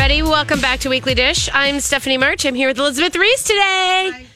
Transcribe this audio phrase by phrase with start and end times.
[0.00, 0.22] everybody.
[0.22, 1.48] Welcome back to Weekly Dish.
[1.52, 2.46] I'm Stephanie March.
[2.46, 4.26] I'm here with Elizabeth Ries today.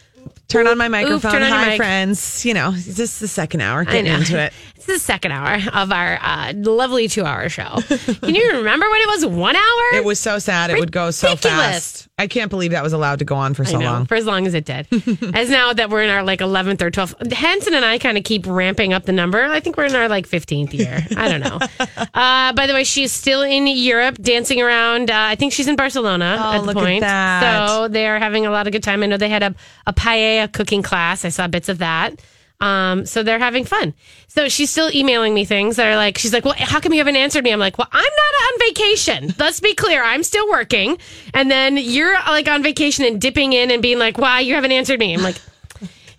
[0.49, 1.31] Turn on my microphone.
[1.31, 1.77] turn on Hi, mic.
[1.77, 2.45] friends.
[2.45, 3.85] You know, this is the second hour.
[3.85, 4.53] Getting into it.
[4.75, 7.79] It's the second hour of our uh, lovely two hour show.
[7.87, 9.95] Can you remember when it was one hour?
[9.95, 10.71] It was so sad.
[10.71, 12.09] It would go so fast.
[12.23, 14.07] I can't believe that was allowed to go on for so long.
[14.07, 14.86] for as long as it did.
[15.34, 18.22] as now that we're in our like 11th or 12th, Hansen and I kind of
[18.25, 19.43] keep ramping up the number.
[19.45, 21.04] I think we're in our like 15th year.
[21.16, 21.58] I don't know.
[22.14, 25.11] uh, by the way, she's still in Europe dancing around.
[25.11, 27.00] Uh, I think she's in Barcelona Oh, at the at point.
[27.00, 27.68] that.
[27.68, 29.02] So they are having a lot of good time.
[29.02, 29.54] I know they had a,
[29.86, 31.25] a paella cooking class.
[31.25, 32.22] I saw bits of that.
[32.62, 33.92] Um, so they're having fun.
[34.28, 36.98] So she's still emailing me things that are like, she's like, well, how come you
[37.00, 37.50] haven't answered me?
[37.52, 39.34] I'm like, well, I'm not on vacation.
[39.38, 40.02] Let's be clear.
[40.02, 40.96] I'm still working.
[41.34, 44.72] And then you're like on vacation and dipping in and being like, why you haven't
[44.72, 45.12] answered me?
[45.12, 45.36] I'm like,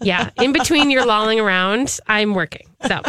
[0.02, 2.68] yeah, in between you're lolling around, I'm working.
[2.86, 3.02] So,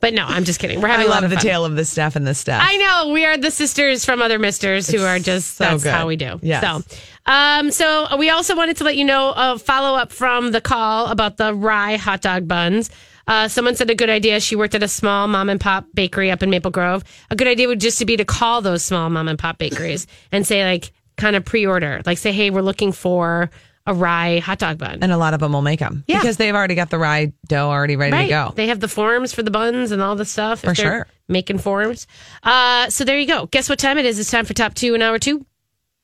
[0.00, 0.80] but no, I'm just kidding.
[0.80, 1.44] We're having a lot love of the fun.
[1.44, 2.62] tale of the Steph and the Steph.
[2.64, 5.92] I know we are the sisters from other misters who are just so that's good.
[5.92, 6.38] how we do.
[6.40, 6.62] Yes.
[6.62, 6.96] So,
[7.28, 11.06] um, so we also wanted to let you know a follow up from the call
[11.06, 12.90] about the rye hot dog buns.
[13.26, 14.40] Uh, someone said a good idea.
[14.40, 17.04] She worked at a small mom and pop bakery up in Maple Grove.
[17.30, 20.06] A good idea would just to be to call those small mom and pop bakeries
[20.32, 23.50] and say like kind of pre order, like say, hey, we're looking for
[23.86, 24.98] a rye hot dog bun.
[25.02, 26.20] and a lot of them will make them Yeah.
[26.20, 28.22] because they've already got the rye dough already ready Right.
[28.24, 28.52] to go.
[28.54, 30.60] They have the forms for the buns and all the stuff.
[30.60, 31.06] For if sure.
[31.26, 32.06] Making forms.
[32.42, 33.46] Uh, so there you go.
[33.46, 34.18] Guess what time it is?
[34.18, 35.44] It's time for top two in hour two.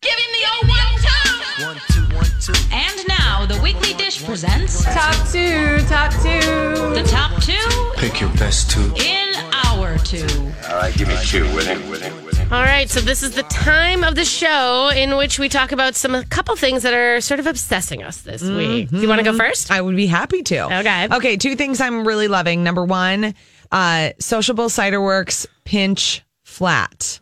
[0.05, 1.65] Give him the old one two.
[1.67, 2.53] One, two, one, two.
[2.73, 6.41] And now the weekly dish presents Top two, top two.
[6.95, 8.93] the top two Pick your best two.
[8.97, 9.33] in
[9.67, 10.27] our two.
[10.69, 12.53] All right, give me two with it, with it, with it.
[12.53, 15.95] All right, so this is the time of the show in which we talk about
[15.95, 18.91] some a couple things that are sort of obsessing us this week.
[18.91, 19.71] Do you want to go first?
[19.71, 20.79] I would be happy to.
[20.81, 21.09] Okay.
[21.11, 21.37] Okay.
[21.37, 22.63] Two things I'm really loving.
[22.63, 23.35] Number one,
[23.73, 27.19] uh, Sociable Cider Werks Pinch Flat.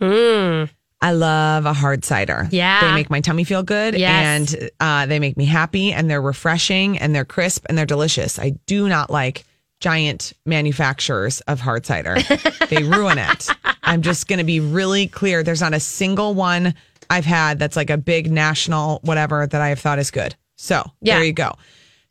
[1.02, 2.48] I love a hard cider.
[2.50, 2.80] Yeah.
[2.80, 4.54] They make my tummy feel good Yes.
[4.54, 8.38] and uh, they make me happy and they're refreshing and they're crisp and they're delicious.
[8.38, 9.44] I do not like
[9.80, 12.16] giant manufacturers of hard cider.
[12.70, 13.48] they ruin it.
[13.82, 15.42] I'm just going to be really clear.
[15.42, 16.72] There's not a single one
[17.10, 20.36] I've had that's like a big national whatever that I have thought is good.
[20.56, 21.16] So Yeah.
[21.16, 21.52] there you go.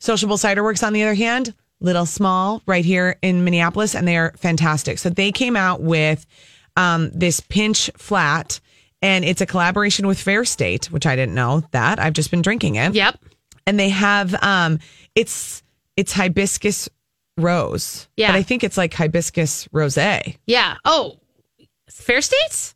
[0.00, 4.16] Sociable Cider Werks, on the other hand, little small right here in Minneapolis, and they
[4.18, 4.98] are fantastic.
[4.98, 6.26] So they came out with
[6.76, 8.60] um, this pinch flat,
[9.02, 11.98] and it's a collaboration with Fair State, which I didn't know that.
[11.98, 12.94] I've just been drinking it.
[12.94, 13.18] Yep.
[13.66, 14.78] And they have um,
[15.14, 15.62] it's
[15.96, 16.88] it's hibiscus
[17.36, 18.08] rose.
[18.16, 18.28] Yeah.
[18.28, 19.98] But I think it's like hibiscus rose.
[20.46, 20.76] Yeah.
[20.84, 21.18] Oh,
[21.90, 22.74] Fair States?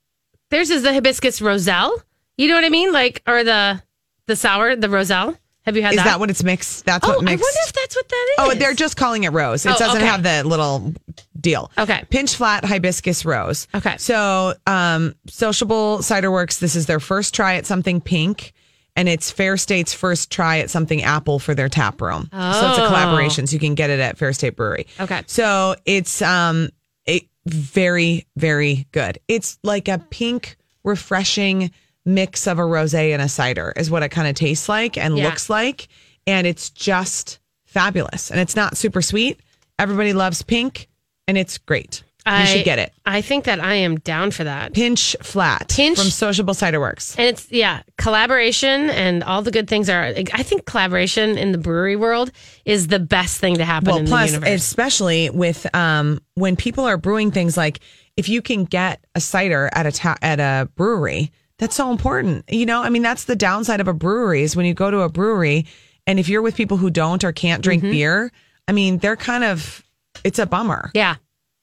[0.50, 2.02] Theirs is the hibiscus roselle.
[2.36, 2.92] You know what I mean?
[2.92, 3.82] Like, or the
[4.26, 5.36] the sour, the roselle.
[5.66, 6.04] Have you had Is that?
[6.04, 6.84] that what it's mixed?
[6.86, 7.42] That's oh, what mixed.
[7.44, 8.34] Oh, I wonder if that's what that is.
[8.38, 9.66] Oh, they're just calling it rose.
[9.66, 10.06] It Oh, doesn't okay.
[10.06, 10.94] have the little
[11.40, 11.70] deal.
[11.76, 12.04] Okay.
[12.08, 13.66] Pinch flat hibiscus rose.
[13.74, 13.96] Okay.
[13.98, 18.52] So, um, Sociable Cider Werks, this is their first try at something pink.
[18.98, 22.30] And it's Fair State's first try at something apple for their tap room.
[22.32, 22.52] Oh.
[22.60, 22.86] So it's a Oh.
[22.86, 23.46] collaboration.
[23.46, 24.86] So you can get it at Fair State Brewery.
[25.00, 25.22] Okay.
[25.26, 26.70] So it's um
[27.08, 29.18] a very, very good.
[29.28, 31.72] It's like a pink, refreshing
[32.06, 35.18] mix of a rosé and a cider is what it kind of tastes like and
[35.18, 35.24] Yeah.
[35.24, 35.88] looks like.
[36.26, 38.30] And it's just fabulous.
[38.30, 39.38] And it's not super sweet.
[39.78, 40.88] Everybody loves pink
[41.28, 42.02] and it's great.
[42.28, 42.92] You should get it.
[43.04, 44.72] I think that I am down for that.
[44.74, 47.14] Pinch flat Pinch- from Sociable Cider Werks.
[47.16, 50.12] And it's yeah, collaboration and all the good things are.
[50.32, 52.32] I think collaboration in the brewery world
[52.64, 54.60] is the best thing to happen Well, in plus, the universe.
[54.62, 57.78] especially with um, when people are brewing things like
[58.16, 62.44] if you can get a cider at a ta- at a brewery, that's so important.
[62.50, 65.00] You know, I mean, that's the downside of a brewery is when you go to
[65.00, 65.66] a brewery
[66.06, 67.92] and if you're with people who don't or can't drink Mm-hmm.
[67.92, 68.32] beer,
[68.68, 69.82] I mean, they're kind of
[70.24, 70.90] it's a bummer.
[70.94, 71.16] yeah,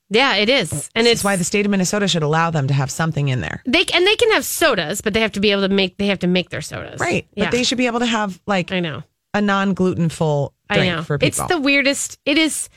[0.09, 2.73] yeah, it is, and It's it's why the state of Minnesota should allow them to
[2.73, 3.61] have something in there.
[3.65, 6.07] they and they can have sodas, but they have to be able to make they
[6.07, 7.27] have to make their sodas, Right.
[7.35, 9.03] Yeah, But they should be able to have like I know.
[9.33, 11.03] a non gluten full drink I know.
[11.03, 11.27] for people.
[11.27, 12.19] It's the weirdest.
[12.25, 12.69] It is.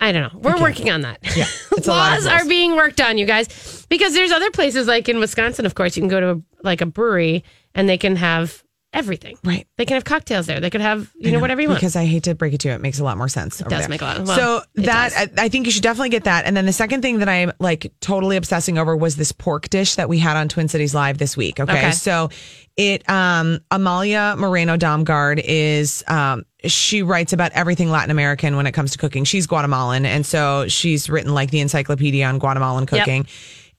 [0.00, 0.40] I don't know.
[0.40, 1.18] We're working on that.
[1.36, 4.50] Yeah, it's a lot of Laws are being worked on, you guys, because there's other
[4.50, 5.66] places like in Wisconsin.
[5.66, 7.44] Of course, you can go to a, like a brewery
[7.74, 8.63] and they can have
[8.94, 9.36] everything.
[9.44, 9.66] Right.
[9.76, 10.60] They can have cocktails there.
[10.60, 11.80] They could have you know, whatever you want.
[11.80, 13.60] Because I hate to break it to you, it makes a lot more sense.
[13.60, 15.12] It does make a lot- well, so that.
[15.38, 16.46] I, I think you should definitely get that.
[16.46, 19.96] And then the second thing that I'm like totally obsessing over was this pork dish
[19.96, 21.60] that we had on Twin Cities Live this week.
[21.60, 21.90] Okay, Okay.
[21.90, 22.30] so
[22.76, 28.72] it um Amalia Moreno Damgaard is um she writes about everything Latin American when it
[28.72, 29.24] comes to cooking.
[29.24, 33.26] She's Guatemalan, and so she's written like the encyclopedia on Guatemalan cooking.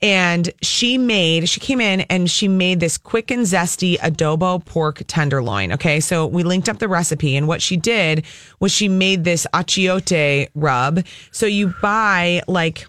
[0.02, 5.02] And she made, she came in and she made this quick and zesty adobo pork
[5.08, 5.72] tenderloin.
[5.74, 6.00] Okay.
[6.00, 7.36] So we linked up the recipe.
[7.38, 8.26] And what she did
[8.60, 11.04] was she made this achiote rub.
[11.32, 12.86] So you buy like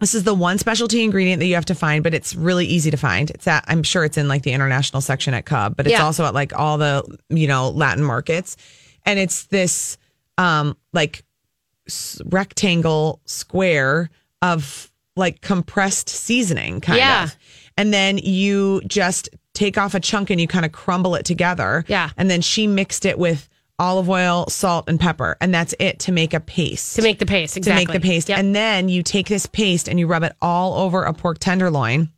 [0.00, 2.90] This is the one specialty ingredient that you have to find, but it's really easy
[2.90, 3.30] to find.
[3.30, 6.04] It's at, I'm sure it's in like the international section at Cub, but it's Yeah.
[6.04, 8.56] also at like all the, you know, Latin markets.
[9.06, 9.96] And it's this
[10.36, 11.24] um like
[12.26, 14.10] rectangle square
[14.42, 17.24] of like compressed seasoning kind Yeah.
[17.24, 17.36] of.
[17.76, 21.84] And then you just take off a chunk and you kind of crumble it together.
[21.88, 22.10] Yeah.
[22.16, 25.36] And then she mixed it with olive oil, salt, and pepper.
[25.40, 27.84] And that's it to make a paste To make the paste, exactly.
[27.86, 28.28] to make the paste.
[28.28, 28.38] Yep.
[28.38, 32.10] And then you take this paste and you rub it all over a pork tenderloin.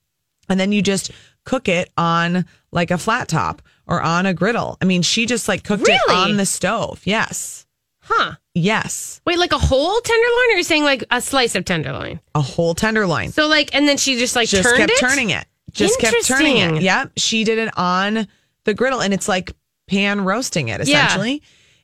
[0.49, 1.11] And then you just
[1.45, 4.77] cook it on like a flat top or on a griddle.
[4.81, 7.01] I mean, she just like cooked it on the stove.
[7.05, 7.66] Yes.
[8.09, 8.35] Huh?
[8.55, 9.21] Yes.
[9.25, 12.21] Wait, like a whole tenderloin, or you're saying like a slice of tenderloin?
[12.35, 13.33] A whole tenderloin.
[13.33, 14.99] So like, and then she just like just kept it.
[14.99, 15.47] turning it.
[15.73, 16.83] Just kept turning it.
[16.83, 17.13] Yep.
[17.17, 18.27] She did it on
[18.65, 19.53] the griddle and it's like
[19.89, 21.43] pan roasting it essentially.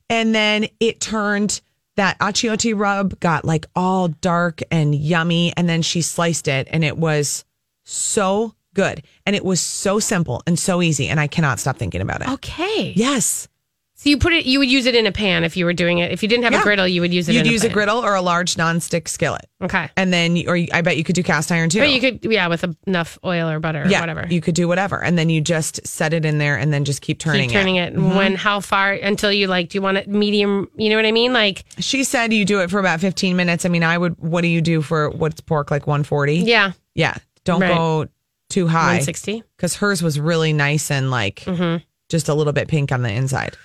[0.09, 1.61] And then it turned
[1.97, 5.53] that achiote rub got like all dark and yummy.
[5.57, 7.45] And then she sliced it and it was
[7.85, 9.03] so good.
[9.27, 11.09] And it was so simple and so easy.
[11.09, 12.29] And I cannot stop thinking about it.
[12.29, 12.93] Okay.
[12.97, 13.49] Yes.
[14.03, 15.99] So you put it, you would use it in a pan if you were doing
[15.99, 16.11] it.
[16.11, 16.61] If you didn't have Yeah.
[16.61, 17.35] a griddle, you would use it.
[17.37, 19.47] You'd use a, a, griddle or a large nonstick skillet.
[19.63, 19.89] Okay.
[19.97, 21.79] And then, or I bet you could do cast iron too.
[21.79, 24.27] But you could, yeah, with enough oil or butter or yeah, whatever.
[24.29, 25.01] You could do whatever.
[25.01, 27.77] And then you just set it in there and then just keep turning Keep turning
[27.77, 27.95] it.
[27.95, 28.17] Mm-hmm.
[28.17, 30.69] When, how far until you like, do you want it medium?
[30.75, 31.33] You know what I mean?
[31.33, 33.65] Like, She said you do it for about 15 minutes.
[33.65, 36.39] I mean, I would, what do you do for what's pork, like 140?
[36.39, 37.15] yeah, Yeah.
[37.45, 37.73] Don't Right.
[37.73, 38.07] go
[38.49, 38.99] too high.
[38.99, 39.45] 160.
[39.57, 41.85] Because hers was really nice and like Mm-hmm.
[42.09, 43.57] just a little bit pink on the inside.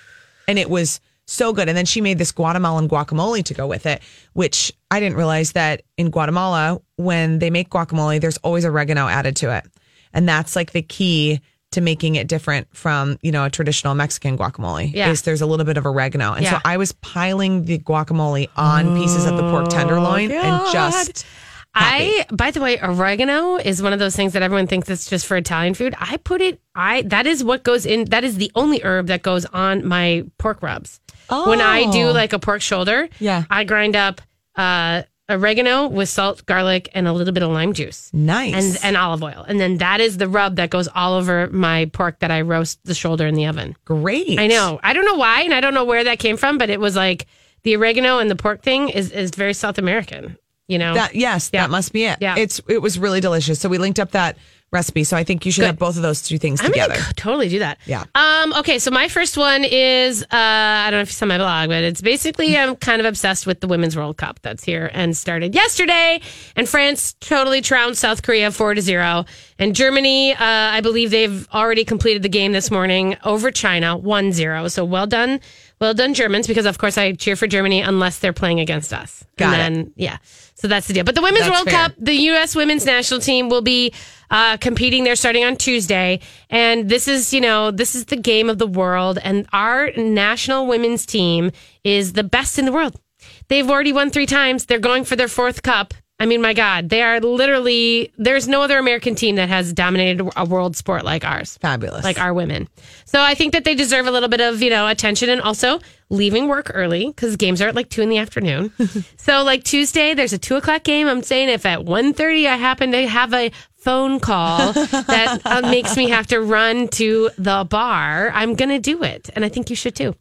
[0.48, 1.68] And it was so good.
[1.68, 4.02] And then she made this Guatemalan guacamole to go with it,
[4.32, 9.36] which I didn't realize that in Guatemala, when they make guacamole, there's always oregano added
[9.36, 9.66] to it.
[10.14, 11.40] And that's like the key
[11.72, 14.90] to making it different from, you know, a traditional Mexican guacamole.
[14.94, 15.10] Yeah.
[15.10, 16.32] Is there's a little bit of oregano.
[16.32, 16.52] And Yeah.
[16.52, 21.26] so I was piling the guacamole on pieces of the pork tenderloin and oh, just
[21.74, 25.26] I, by the way, oregano is one of those things that everyone thinks it's just
[25.26, 25.94] for Italian food.
[25.98, 29.22] I put it, I, that is what goes in, that is the only herb that
[29.22, 31.00] goes on my pork rubs.
[31.30, 31.50] Oh.
[31.50, 32.12] When I do Oh.
[32.12, 33.44] like a pork shoulder, Yeah.
[33.50, 34.20] I grind up,
[34.56, 38.10] uh, oregano with salt, garlic, and a little bit of lime juice.
[38.14, 38.54] nice.
[38.54, 39.44] And, and olive oil.
[39.46, 42.80] And then that is the rub that goes all over my pork that I roast
[42.84, 43.76] the shoulder in the oven.
[43.84, 44.38] great.
[44.40, 44.80] I know.
[44.82, 46.96] I don't know why, and I don't know where that came from, but it was
[46.96, 47.26] like
[47.62, 50.38] the oregano and the pork thing is is very South American.
[50.68, 51.62] You know, That yes, Yeah.
[51.62, 52.18] that must be it.
[52.20, 52.36] Yeah.
[52.36, 53.58] It's it was really delicious.
[53.58, 54.36] So we linked up that
[54.70, 55.02] recipe.
[55.02, 55.66] So I think you should Good.
[55.68, 56.92] have both of those two things I'm together.
[56.92, 57.78] gonna totally do that.
[57.86, 58.04] Yeah.
[58.14, 58.52] Um.
[58.52, 58.78] Okay.
[58.78, 61.82] So my first one is uh, I don't know if you saw my blog, but
[61.84, 65.54] it's basically I'm kind of obsessed with the Women's World Cup that's here and started
[65.54, 66.20] yesterday.
[66.54, 69.24] And France totally trounced South Korea four to zero.
[69.58, 74.70] And Germany, uh, I believe they've already completed the game this morning over China 1-0.
[74.70, 75.40] So well done,
[75.80, 79.24] well done Germans, because of course I cheer for Germany unless they're playing against us.
[79.36, 80.18] Got and then, Yeah.
[80.54, 81.04] So that's the deal.
[81.04, 81.88] But the Women's That's World fair.
[81.88, 82.56] Cup, the U.S.
[82.56, 83.92] women's national team will be
[84.28, 85.04] uh, competing.
[85.04, 86.18] They're starting on Tuesday.
[86.50, 89.20] And this is, you know, this is the game of the world.
[89.22, 91.52] And our national women's team
[91.84, 93.00] is the best in the world.
[93.46, 94.66] They've already won three times.
[94.66, 95.94] They're going for their fourth cup.
[96.20, 100.28] I mean, my God, they are literally, there's no other American team that has dominated
[100.36, 102.02] a world sport like ours Fabulous.
[102.02, 102.68] like our women.
[103.04, 105.78] So I think that they deserve a little bit of, you know, attention and also
[106.10, 108.72] leaving work early because games are at like two in the afternoon.
[109.16, 111.06] so like Tuesday, there's a two o'clock game.
[111.06, 113.52] I'm saying if at 1.30 I happen to have a
[113.88, 118.78] phone call that uh, makes me have to run to the bar, I'm going to
[118.78, 119.30] do it.
[119.34, 120.14] And I think you should too.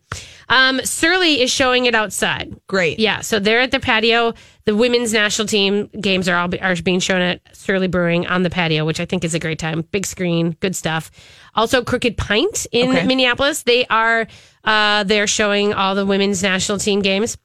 [0.47, 2.55] Um, Surly is showing it outside.
[2.67, 2.97] great.
[2.99, 4.33] Yeah, so they're at the patio.
[4.63, 8.49] The women's national team games are all are being shown at Surly Brewing on the
[8.49, 9.81] patio, which I think is a great time.
[9.91, 11.11] Big screen, good stuff.
[11.53, 13.05] Also, Crooked Pint in Okay.
[13.05, 13.63] Minneapolis.
[13.63, 14.27] They are
[14.63, 17.37] uh, they're showing all the women's national team games.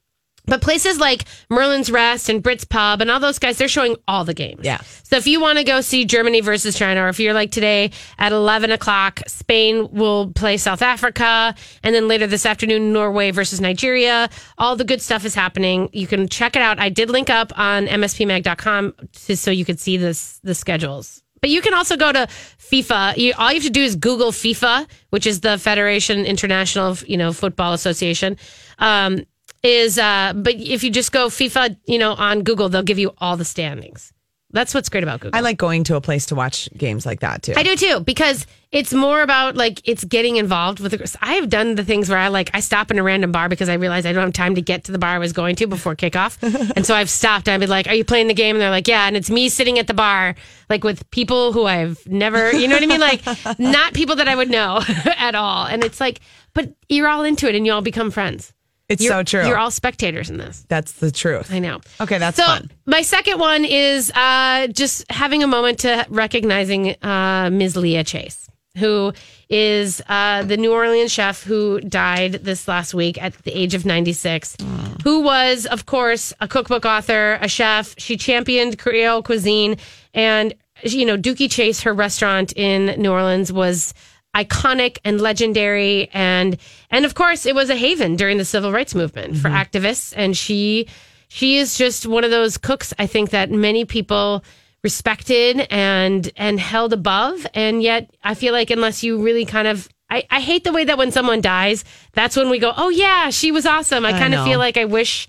[0.45, 4.25] But places like Merlin's Rest and Brits Pub and all those guys, they're showing all
[4.25, 4.61] the games.
[4.63, 4.81] Yeah.
[5.03, 7.91] So if you want to go see Germany versus China, or if you're like today
[8.17, 11.55] at 11 o'clock, Spain will play South Africa.
[11.81, 14.29] And then later this afternoon, Norway versus Nigeria.
[14.57, 15.89] All the good stuff is happening.
[15.93, 16.77] You can check it out.
[16.79, 18.93] I did link up on mspmag.com
[19.25, 21.23] to, so you could see this, the schedules.
[21.39, 23.17] But you can also go to FIFA.
[23.17, 27.17] You, all you have to do is Google FIFA, which is the Federation International, you
[27.17, 28.37] know, Football Association.
[28.79, 29.25] Um,
[29.63, 33.13] is uh, but if you just go FIFA, you know, on Google, they'll give you
[33.17, 34.13] all the standings.
[34.53, 35.35] That's what's great about Google.
[35.35, 37.53] I like going to a place to watch games like that too.
[37.55, 40.91] I do too because it's more about like it's getting involved with.
[40.91, 43.49] The, I have done the things where I like I stop in a random bar
[43.49, 45.55] because I realize I don't have time to get to the bar I was going
[45.55, 46.37] to before kickoff,
[46.75, 47.49] and so I've stopped.
[47.49, 49.49] I've been like, "Are you playing the game?" And they're like, "Yeah," and it's me
[49.49, 50.35] sitting at the bar
[50.69, 53.23] like with people who I've never, you know what I mean, like
[53.59, 54.81] not people that I would know
[55.17, 56.19] at all, and it's like,
[56.53, 58.53] but you're all into it and you all become friends.
[58.89, 59.47] It's You're- so true.
[59.47, 60.65] You're all spectators in this.
[60.67, 61.51] That's the truth.
[61.51, 61.79] I know.
[62.01, 62.69] Okay, that's so fun.
[62.85, 67.77] my second one is uh, just having a moment to recognizing uh, Ms.
[67.77, 68.47] Leah Chase,
[68.77, 69.13] who
[69.49, 73.85] is uh, the New Orleans chef who died this last week at the age of
[73.85, 74.57] 96,
[75.03, 77.95] who was, of course, a cookbook author, a chef.
[77.97, 79.77] She championed Creole cuisine.
[80.13, 83.93] And, you know, Dooky Chase, her restaurant in New Orleans, was
[84.35, 86.09] iconic and legendary.
[86.13, 86.57] And
[86.89, 89.57] and of course it was a haven during the civil rights movement for mm-hmm.
[89.57, 90.13] activists.
[90.15, 90.87] And she
[91.27, 94.43] she is just one of those cooks I think that many people
[94.83, 97.45] respected and and held above.
[97.53, 100.85] And yet I feel like unless you really kind of I, I hate the way
[100.85, 104.05] that when someone dies that's when we go oh yeah she was awesome.
[104.05, 105.27] I, I kind of feel like I wish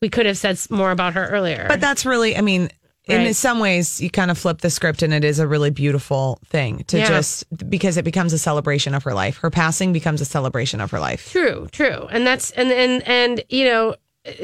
[0.00, 1.66] we could have said more about her earlier.
[1.68, 2.70] But that's really, I mean,
[3.06, 6.38] in some ways, you kind of flip the script, and it is a really beautiful
[6.46, 7.06] thing to Yeah.
[7.08, 9.36] just because it becomes a celebration of her life.
[9.38, 11.30] Her passing becomes a celebration of her life.
[11.30, 12.06] True, true.
[12.10, 13.94] And that's and and and you know,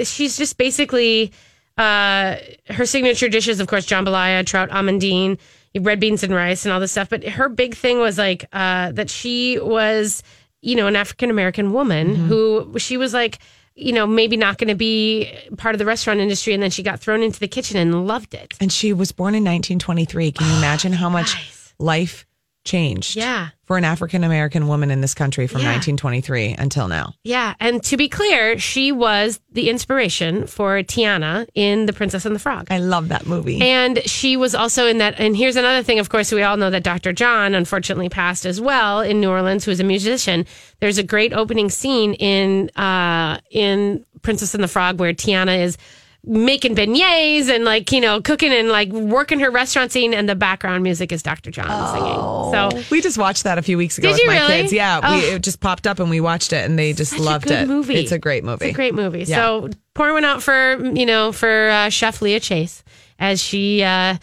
[0.04, 1.32] she's just basically
[1.78, 2.36] uh
[2.70, 5.38] her signature dishes, of course, jambalaya, trout amandine,
[5.80, 7.08] red beans and rice and all this stuff.
[7.08, 10.22] But her big thing was like uh that she was,
[10.60, 13.38] you know, an African American woman who she was like
[13.74, 16.54] you know, maybe not going to be part of the restaurant industry.
[16.54, 18.54] And then she got thrown into the kitchen and loved it.
[18.60, 20.32] And she was born in 1923.
[20.32, 22.26] Can you imagine how much life
[22.64, 23.48] changed Yeah.
[23.64, 25.72] for an African American woman in this country from Yeah.
[25.72, 27.14] 1923 until now?
[27.24, 27.54] Yeah.
[27.58, 32.38] And to be clear, she was the inspiration for Tiana in The Princess and the
[32.38, 32.68] Frog.
[32.70, 33.60] I love that movie.
[33.60, 35.14] And she was also in that.
[35.18, 35.98] And here's another thing.
[35.98, 37.12] Of course, we all know that Dr.
[37.12, 40.46] John unfortunately passed as well in New Orleans, who is a musician.
[40.80, 45.76] There's a great opening scene in uh, in Princess and the Frog where Tiana is
[46.24, 50.34] making beignets and like you know cooking and like working her restaurant scene, and the
[50.34, 51.50] background music is Dr.
[51.50, 52.82] John singing.
[52.84, 54.62] So we just watched that a few weeks ago Did with you my really?
[54.62, 54.72] kids.
[54.72, 55.16] Yeah, Oh.
[55.16, 57.44] we, it just popped up and we watched it, and they just such a loved
[57.48, 57.68] good it.
[57.68, 57.94] movie.
[57.96, 58.66] It's a great movie.
[58.66, 59.24] It's a great movie.
[59.24, 59.36] Yeah.
[59.36, 62.84] So pour one out for you know for uh, Chef Leah Chase
[63.18, 64.16] as she uh,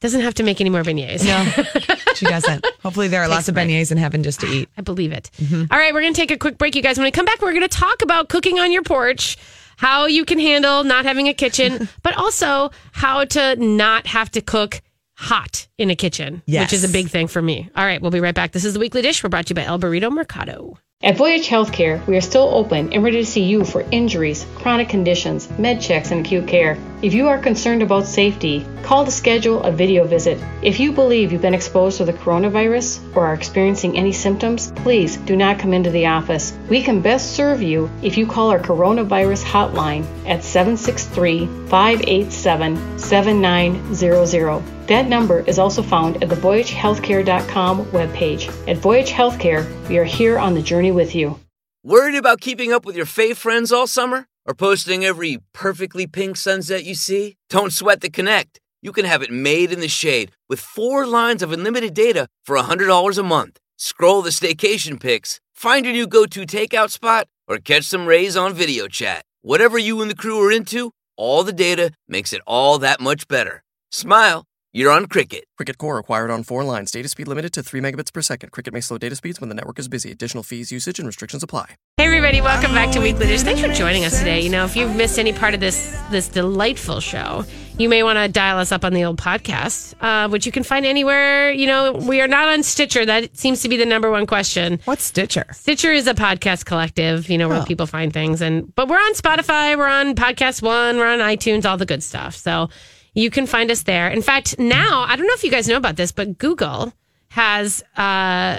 [0.00, 1.24] doesn't have to make any more beignets.
[1.24, 2.66] No, she doesn't.
[2.82, 4.68] Hopefully, there are lots of beignets in heaven just to eat.
[4.76, 5.30] I believe it.
[5.38, 5.64] Mm-hmm.
[5.72, 6.98] All right, we're going to take a quick break, you guys.
[6.98, 9.36] When we come back, we're going to talk about cooking on your porch,
[9.76, 14.40] how you can handle not having a kitchen, but also how to not have to
[14.40, 14.80] cook
[15.14, 16.64] hot in a kitchen, Yes.
[16.70, 17.70] which is a big thing for me.
[17.74, 18.52] All right, we'll be right back.
[18.52, 19.22] This is the Weekly Dish.
[19.24, 20.78] We're brought to you by El Burrito Mercado.
[21.02, 24.88] At Voyage Healthcare, we are still open and ready to see you for injuries, chronic
[24.88, 26.78] conditions, med checks, and acute care.
[27.02, 30.42] If you are concerned about safety, call to schedule a video visit.
[30.62, 35.18] If you believe you've been exposed to the coronavirus or are experiencing any symptoms, please
[35.18, 36.56] do not come into the office.
[36.70, 44.75] We can best serve you if you call our coronavirus hotline at 763 587 7900.
[44.88, 48.68] That number is also found at the VoyageHealthcare.com webpage.
[48.68, 51.40] At Voyage Healthcare, we are here on the journey with you.
[51.82, 54.26] Worried about keeping up with your fave friends all summer?
[54.44, 57.36] Or posting every perfectly pink sunset you see?
[57.50, 58.60] Don't sweat the connect.
[58.80, 62.56] You can have it made in the shade with four lines of unlimited data for
[62.56, 63.58] $100 a month.
[63.76, 68.36] Scroll the staycation pics, find your new go to takeout spot, or catch some rays
[68.36, 69.24] on video chat.
[69.42, 73.26] Whatever you and the crew are into, all the data makes it all that much
[73.26, 73.64] better.
[73.90, 74.44] Smile,
[74.76, 75.44] you're on Cricket.
[75.56, 76.90] Cricket Core acquired on four lines.
[76.90, 78.50] Data speed limited to 3 megabits per second.
[78.50, 80.10] Cricket may slow data speeds when the network is busy.
[80.10, 81.76] Additional fees, usage, and restrictions apply.
[81.96, 83.40] Hey everybody, welcome back to Weekly Dish.
[83.40, 84.42] Thanks for joining us today.
[84.42, 87.46] You know, if you've missed any part of this this delightful show,
[87.78, 90.62] you may want to dial us up on the old podcast, uh, which you can
[90.62, 91.50] find anywhere.
[91.50, 93.06] You know, we are not on Stitcher.
[93.06, 94.78] That seems to be the number one question.
[94.84, 95.46] What's Stitcher?
[95.52, 98.42] Stitcher is a podcast collective, you know, where people find things.
[98.42, 102.02] And but we're on Spotify, we're on Podcast One, we're on iTunes, all the good
[102.02, 102.36] stuff.
[102.36, 102.68] So
[103.16, 104.08] you can find us there.
[104.08, 106.92] In fact, now I don't know if you guys know about this, but Google
[107.30, 108.58] has uh,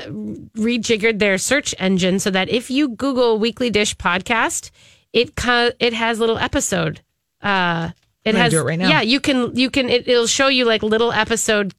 [0.58, 4.72] rejiggered their search engine so that if you Google Weekly Dish podcast,
[5.14, 7.02] it co- it has little episode.
[7.42, 7.92] Uh,
[8.26, 8.90] it has do it right now.
[8.90, 11.74] Yeah, you can you can it, it'll show you like little episode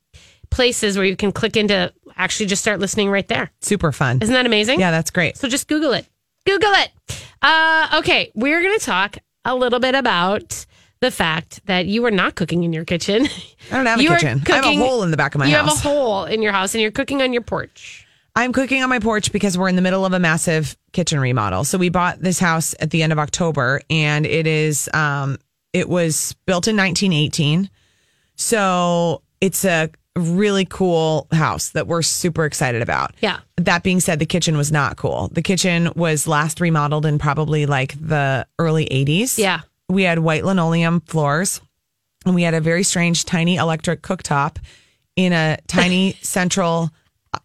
[0.50, 3.50] places where you can click into actually just start listening right there.
[3.60, 4.18] Super fun.
[4.22, 4.80] Isn't that amazing?
[4.80, 5.36] Yeah, that's great.
[5.36, 6.06] So just Google it.
[6.46, 6.90] Google it.
[7.42, 10.64] Uh, okay, we're going to talk a little bit about
[11.00, 13.26] the fact that you are not cooking in your kitchen.
[13.70, 14.42] I don't have a You kitchen.
[14.48, 15.66] I have a hole in the back of my you house.
[15.66, 18.06] You have a hole in your house and you're cooking on your porch.
[18.34, 21.64] I'm cooking on my porch because we're in the middle of a massive kitchen remodel.
[21.64, 25.38] So we bought this house at the end of October and it is um
[25.72, 27.68] it was built in 1918.
[28.36, 33.14] So it's a really cool house that we're super excited about.
[33.20, 33.38] Yeah.
[33.56, 35.28] That being said, the kitchen was not cool.
[35.32, 39.38] The kitchen was last remodeled in probably like the early 80s.
[39.38, 39.60] Yeah.
[39.88, 41.60] We had white linoleum floors
[42.26, 44.56] and we had a very strange tiny electric cooktop
[45.16, 46.90] in a tiny central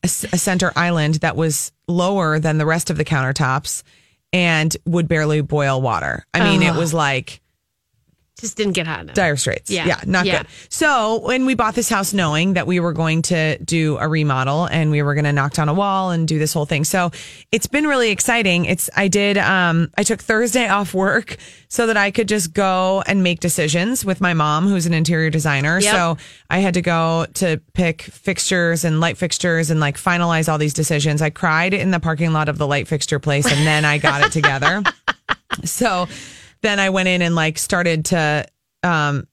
[0.02, 3.84] a center island that was lower than the rest of the countertops
[4.32, 6.26] and would barely boil water.
[6.34, 7.42] I mean, it was like
[8.44, 9.16] Just didn't get hot enough.
[9.16, 9.72] dire straits.
[9.72, 9.86] Yeah.
[9.88, 10.40] Yeah, not Yeah.
[10.40, 10.48] good.
[10.68, 14.66] So when we bought this house, knowing that we were going to do a remodel
[14.66, 17.10] and we were going to knock down a wall and do this whole thing, so
[17.54, 18.66] it's been really exciting.
[18.66, 21.38] It's I did um I took Thursday off work
[21.70, 25.30] so that I could just go and make decisions with my mom, who's an interior
[25.30, 25.80] designer.
[25.80, 25.92] Yep.
[25.96, 26.18] So
[26.50, 30.74] I had to go to pick fixtures and light fixtures and like finalize all these
[30.74, 31.22] decisions.
[31.22, 34.22] I cried in the parking lot of the light fixture place, and then I got
[34.26, 34.84] it together.
[35.66, 36.08] So
[36.64, 38.48] then I went in and like started to
[38.82, 39.28] um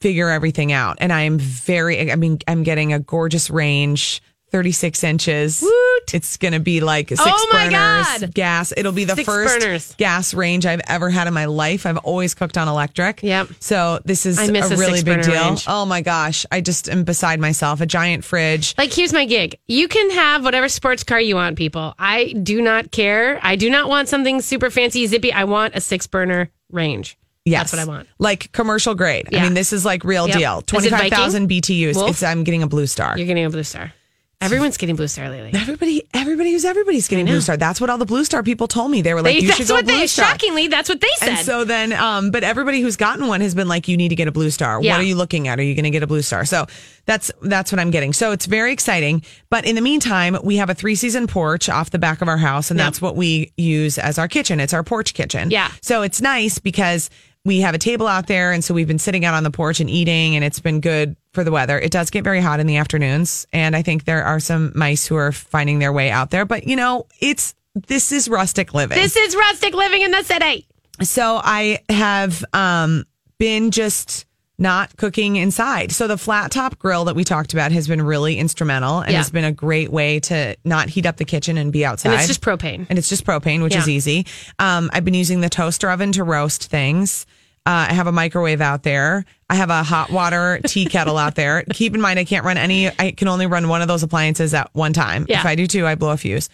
[0.00, 0.98] figure everything out.
[1.00, 5.62] And I'm very I mean, I'm getting a gorgeous range, 36 inches.
[5.62, 6.14] Woot.
[6.14, 8.34] It's gonna be like six Oh burners, God.
[8.34, 8.74] gas.
[8.76, 9.94] It'll be the Six first burners.
[9.96, 11.86] gas range I've ever had in my life.
[11.86, 13.22] I've always cooked on electric.
[13.22, 13.48] Yep.
[13.60, 15.32] So this is I a a really big deal.
[15.32, 15.64] range.
[15.66, 16.44] Oh my gosh.
[16.52, 17.80] I just am beside myself.
[17.80, 18.74] A giant fridge.
[18.76, 19.58] Like, here's my gig.
[19.66, 21.94] You can have whatever sports car you want, people.
[21.98, 23.40] I do not care.
[23.42, 25.32] I do not want something super fancy, zippy.
[25.32, 27.16] I want a six burner range.
[27.46, 27.70] Yes.
[27.70, 28.08] That's what I want.
[28.18, 29.34] Like commercial grade.
[29.34, 30.38] I mean, this is like real Yep.
[30.38, 30.62] deal.
[30.62, 31.94] 25,000 BTUs.
[31.94, 32.10] Wolf?
[32.10, 33.16] It's, I'm getting a blue star.
[33.18, 33.92] You're getting a blue star.
[34.40, 35.58] Everyone's getting blue star lately.
[35.58, 37.56] Everybody, everybody who's everybody's getting Blue Star.
[37.56, 39.00] That's what all the Blue Star people told me.
[39.00, 41.08] They were like, They- "You should go what Blue they, Star." shockingly, that's what they
[41.16, 41.28] said.
[41.30, 44.14] And so then, um, but everybody who's gotten one has been like, "You need to
[44.16, 44.82] get a Blue Star.
[44.82, 44.92] Yeah.
[44.92, 45.58] What are you looking at?
[45.58, 46.66] Are you going to get a Blue Star?" So
[47.06, 48.12] that's that's what I'm getting.
[48.12, 49.22] So it's very exciting.
[49.48, 52.36] But in the meantime, we have a three season porch off the back of our
[52.38, 52.84] house, and Yeah.
[52.84, 54.60] that's what we use as our kitchen.
[54.60, 55.50] It's our porch kitchen.
[55.50, 55.70] Yeah.
[55.80, 57.08] So it's nice because
[57.46, 59.80] we have a table out there, and so we've been sitting out on the porch
[59.80, 61.78] and eating, and it's been good for the weather.
[61.78, 65.06] It does get very hot in the afternoons, and I think there are some mice
[65.06, 66.44] who are finding their way out there.
[66.44, 67.54] But you know, it's
[67.88, 68.96] this is rustic living.
[68.96, 70.66] this is rustic living in the city.
[71.02, 73.04] So I have um,
[73.38, 74.26] been just
[74.56, 75.90] not cooking inside.
[75.90, 79.18] So the flat top grill that we talked about has been really instrumental and Yeah.
[79.20, 82.10] it's been a great way to not heat up the kitchen and be outside.
[82.12, 82.86] And it's just propane.
[82.88, 84.26] And it's just propane, which is easy.
[84.60, 87.26] Um, I've been using the toaster oven to roast things.
[87.66, 89.24] Uh, I have a microwave out there.
[89.48, 91.64] I have a hot water tea kettle out there.
[91.72, 94.52] Keep in mind, I can't run any, I can only run one of those appliances
[94.52, 95.24] at one time.
[95.28, 95.40] Yeah.
[95.40, 96.50] If I do two, I blow a fuse.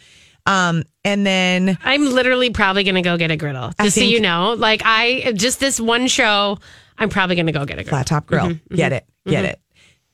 [0.47, 3.73] Um, and then I'm literally probably going to go get a griddle.
[3.81, 6.59] Just so you know, like I just this one show,
[6.97, 7.91] I'm probably going to go get a griddle.
[7.91, 8.53] flat top grill.
[8.73, 9.05] Get it.
[9.27, 9.61] Get it.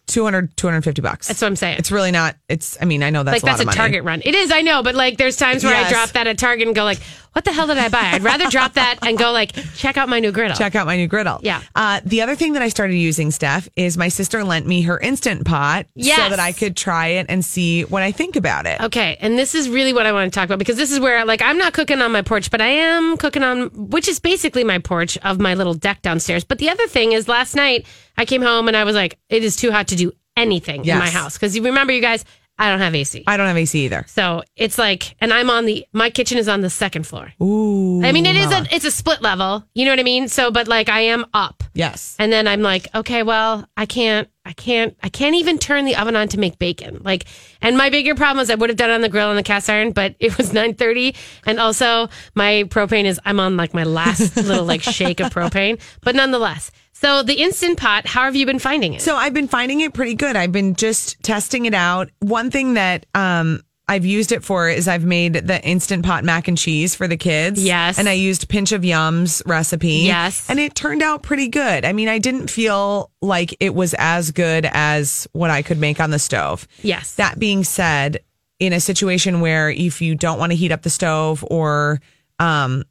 [0.06, 1.26] 200, 250 bucks.
[1.26, 1.30] Mm-hmm.
[1.30, 1.78] That's what I'm saying.
[1.78, 3.76] It's really not, it's, I mean, I know that's like a lot that's a, money.
[3.76, 4.22] Target run.
[4.24, 6.76] It is, I know, but like there's times where I drop that at Target and
[6.76, 7.00] go like,
[7.36, 8.00] what the hell did I buy?
[8.00, 10.56] I'd rather drop that and go like, check out my new griddle.
[10.56, 11.38] Check out my new griddle.
[11.42, 11.60] Yeah.
[11.74, 14.98] Uh, the other thing that I started using, Steph, is my sister lent me her
[14.98, 18.80] Instant Pot so that I could try it and see what I think about it.
[18.80, 21.26] Okay, and this is really what I want to talk about because this is where
[21.26, 24.64] like I'm not cooking on my porch, but I am cooking on which is basically
[24.64, 26.42] my porch of my little deck downstairs.
[26.42, 27.84] But the other thing is last night
[28.16, 30.98] I came home and I was like, it is too hot to do anything in
[30.98, 32.24] my house because you remember you guys,
[32.58, 33.24] I don't have AC.
[33.26, 34.04] I don't have AC either.
[34.08, 37.32] So it's like, and I'm on the my kitchen is on the second floor.
[37.42, 38.02] Ooh.
[38.02, 39.64] I mean, it is a it's a split level.
[39.74, 40.28] You know what I mean?
[40.28, 42.16] So, but like I am up, Yes.
[42.18, 45.96] and then I'm like, okay, well, I can't, I can't, I can't even turn the
[45.96, 47.02] oven on to make bacon.
[47.04, 47.26] Like,
[47.60, 49.42] and my bigger problem is I would have done it on the grill and the
[49.42, 51.14] cast iron, but it was 9:30,
[51.44, 55.78] and also my propane is I'm on like my last little like shake of propane,
[56.00, 56.70] but nonetheless.
[57.00, 59.02] So the instant pot, how have you been finding it?
[59.02, 60.34] So I've been finding it pretty good.
[60.34, 62.08] I've been just testing it out.
[62.20, 66.48] One thing that um I've used it for is I've made the instant pot mac
[66.48, 67.62] and cheese for the kids.
[67.62, 67.98] Yes.
[68.00, 69.98] And I used Pinch of Yum's recipe.
[70.06, 70.48] Yes.
[70.50, 71.84] And it turned out pretty good.
[71.84, 76.00] I mean, I didn't feel like it was as good as what I could make
[76.00, 76.66] on the stove.
[76.82, 78.18] yes, That being said,
[78.58, 82.00] in a situation where if you don't want to heat up the stove or
[82.40, 82.82] um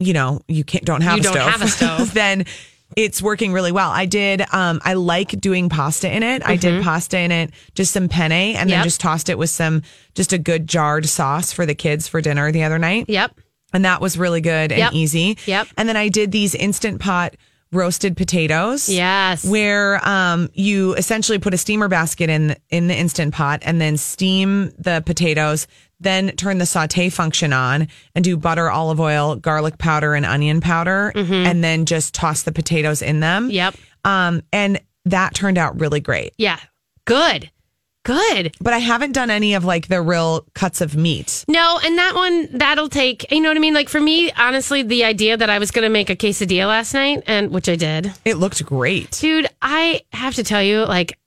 [0.00, 1.50] you know, you can't don't have You a don't stove.
[1.52, 2.14] have a stove.
[2.14, 2.46] then
[2.96, 3.90] it's working really well.
[3.90, 6.42] I did um I like doing pasta in it.
[6.46, 8.84] I did pasta in it, just some penne and then Mm-hmm.
[8.84, 9.82] Just tossed it with some
[10.14, 13.06] just a good jarred sauce for the kids for dinner the other night.
[13.08, 13.32] yep,
[13.72, 14.92] And that was really good and Yep.
[14.94, 15.38] easy.
[15.46, 15.68] Yep.
[15.76, 17.34] And then I did these instant pot
[17.70, 23.32] roasted potatoes yes, where um, you essentially put a steamer basket in in the instant
[23.32, 25.66] pot and then steam the potatoes
[26.02, 30.60] then turn the saute function on and do butter olive oil garlic powder and onion
[30.60, 33.50] powder and then just toss the potatoes in them Mm-hmm.
[33.52, 36.58] yep, um, and that turned out really great yeah,
[37.04, 37.50] good,
[38.04, 38.54] good.
[38.60, 42.14] but i haven't done any of like the real cuts of meat No, and that
[42.14, 43.30] one that'll take.
[43.30, 43.74] You know what I mean?
[43.74, 46.94] Like for me, honestly, the idea that I was going to make a quesadilla last
[46.94, 49.46] night, and which I did, it looked great dude.
[49.60, 51.18] I have to tell you, like,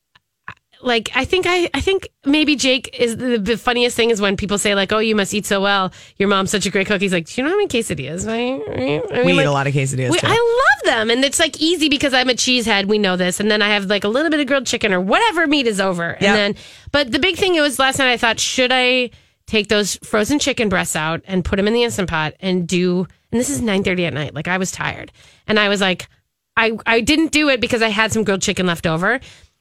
[0.85, 4.37] like I think I I think maybe Jake is the, the funniest thing is when
[4.37, 5.91] people say like, "Oh, you must eat so well.
[6.17, 8.75] Your mom's such a great cook." He's like, "Do you know how many quesadillas I?"
[8.77, 10.19] Mean, we eat a lot of quesadillas we.
[10.23, 10.29] I
[10.85, 12.85] love them, and it's like easy because I'm a cheesehead.
[12.85, 15.01] We know this, and then I have like a little bit of grilled chicken or
[15.01, 16.21] whatever meat is over, Yep.
[16.21, 16.55] and then.
[16.91, 18.11] But the big thing it was last night.
[18.11, 19.09] I thought, should I
[19.47, 23.07] take those frozen chicken breasts out and put them in the instant pot and do.
[23.31, 24.33] And this is nine thirty at night.
[24.33, 25.11] Like I was tired,
[25.47, 26.07] and I was like,
[26.55, 29.19] I I didn't do it because I had some grilled chicken left over.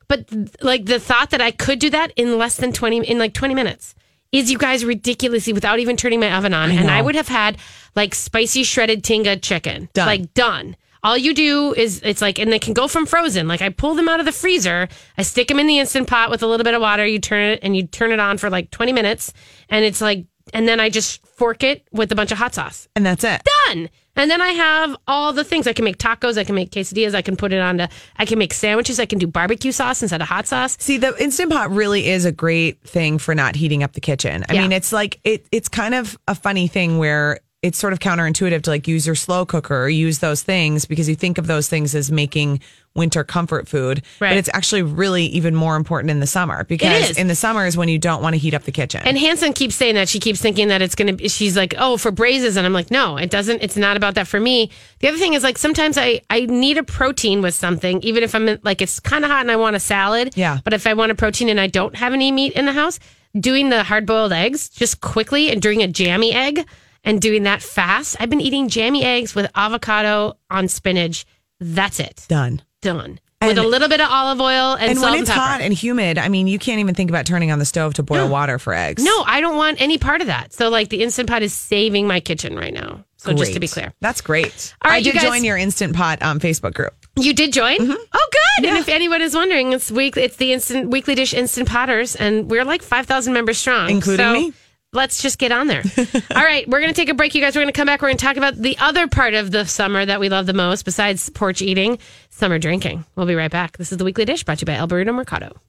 [0.08, 0.28] But
[0.62, 3.54] like the thought that I could do that in less than twenty in like twenty
[3.54, 3.94] minutes
[4.32, 7.56] is you guys ridiculously without even turning my oven on, and I would have had
[7.94, 10.06] like spicy shredded tinga chicken, Done.
[10.06, 10.76] like done.
[11.04, 13.46] All you do is it's like, and they can go from frozen.
[13.46, 14.88] Like I pull them out of the freezer,
[15.18, 17.06] I stick them in the instant pot with a little bit of water.
[17.06, 19.32] You turn it and you turn it on for like twenty minutes,
[19.68, 22.88] and it's like, and then I just fork it with a bunch of hot sauce.
[22.96, 23.42] And that's it.
[23.66, 23.88] Done.
[24.16, 25.66] And then I have all the things.
[25.66, 26.38] I can make tacos.
[26.38, 27.14] I can make quesadillas.
[27.14, 27.86] I can put it onto.
[28.16, 29.00] I can make sandwiches.
[29.00, 30.76] I can do barbecue sauce instead of hot sauce.
[30.80, 34.44] See, the instant pot really is a great thing for not heating up the kitchen.
[34.48, 34.62] I Yeah.
[34.62, 35.46] mean, it's like it.
[35.50, 39.14] It's kind of a funny thing where it's sort of counterintuitive to like use your
[39.16, 42.60] slow cooker or use those things because you think of those things as making
[42.94, 44.30] winter comfort food, Right.
[44.30, 47.76] but it's actually really even more important in the summer because in the summer is
[47.76, 49.02] when you don't want to heat up the kitchen.
[49.04, 50.08] And Hansen keeps saying that.
[50.08, 52.56] She keeps thinking that it's going to be, she's like, oh, for braises.
[52.56, 53.62] And I'm like, no, it doesn't.
[53.62, 54.70] It's not about that for me.
[55.00, 58.34] The other thing is like sometimes I, I need a protein with something, even if
[58.34, 60.34] I'm in, like, it's kind of hot and I want a salad.
[60.36, 60.58] Yeah.
[60.62, 63.00] But if I want a protein and I don't have any meat in the house,
[63.38, 66.64] doing the hard boiled eggs just quickly and doing a jammy egg
[67.02, 68.14] and doing that fast.
[68.20, 71.26] I've been eating jammy eggs with avocado on spinach.
[71.60, 72.24] That's it.
[72.28, 72.62] done.
[72.84, 73.18] Done.
[73.42, 76.16] with a little bit of olive oil and, And when it's and hot and humid,
[76.18, 78.72] I mean, you can't even think about turning on the stove to boil water for
[78.72, 79.02] eggs.
[79.04, 80.52] No, I don't want any part of that.
[80.52, 83.04] So like the instant pot is saving my kitchen right now.
[83.16, 83.92] So just to be clear.
[84.00, 84.74] That's great.
[84.82, 86.94] All right, I you did guys- join your Instant Pot um, Facebook group.
[87.16, 87.78] You did join?
[87.78, 87.92] Mm-hmm.
[88.12, 88.66] Oh good.
[88.68, 92.50] And if anyone is wondering, it's week it's the instant weekly dish instant potters and
[92.50, 93.88] we're like 5,000 members strong.
[93.90, 94.52] Including So me?
[94.92, 95.82] Let's just get on there.
[96.36, 97.56] All right, we're going to take a break you guys.
[97.56, 98.00] We're going to come back.
[98.00, 100.52] We're going to talk about the other part of the summer that we love the
[100.52, 101.98] most besides porch eating,
[102.34, 103.04] summer drinking.
[103.14, 103.78] We'll be right back.
[103.78, 105.60] This is the weekly dish brought to you by El Burrito Mercado.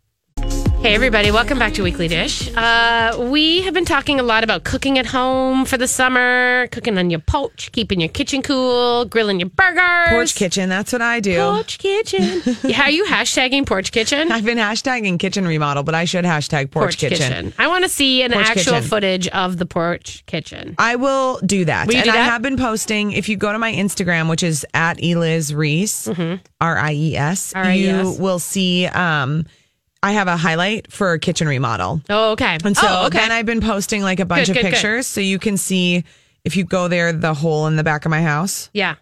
[0.81, 2.55] Hey, everybody, welcome back to Weekly Dish.
[2.55, 6.95] Uh, we have been talking a lot about cooking at home for the summer, cooking
[6.99, 10.09] on your porch, keeping your kitchen cool, grilling your burgers.
[10.09, 11.39] Porch kitchen, that's what I do.
[11.39, 12.39] Porch kitchen.
[12.63, 14.31] yeah, are you hashtagging porch kitchen?
[14.31, 17.51] I've been hashtagging kitchen remodel, but I should hashtag porch, kitchen.
[17.57, 18.87] I want to see an Porch actual kitchen.
[18.87, 20.75] footage of the porch kitchen.
[20.77, 21.87] I will do that.
[21.87, 23.11] Will and do I have been posting.
[23.11, 26.07] If you go to my Instagram, which is at Eliz Ries,
[26.61, 29.47] R I E S, you will see um
[30.05, 32.01] I have a highlight for a kitchen remodel.
[32.09, 32.57] Oh, okay.
[32.63, 33.17] And so oh, okay.
[33.17, 34.71] then I've been posting like a bunch Good, of good, good.
[34.73, 36.03] pictures so you can see
[36.43, 38.95] if you go there, the hole in the back of my house, yeah,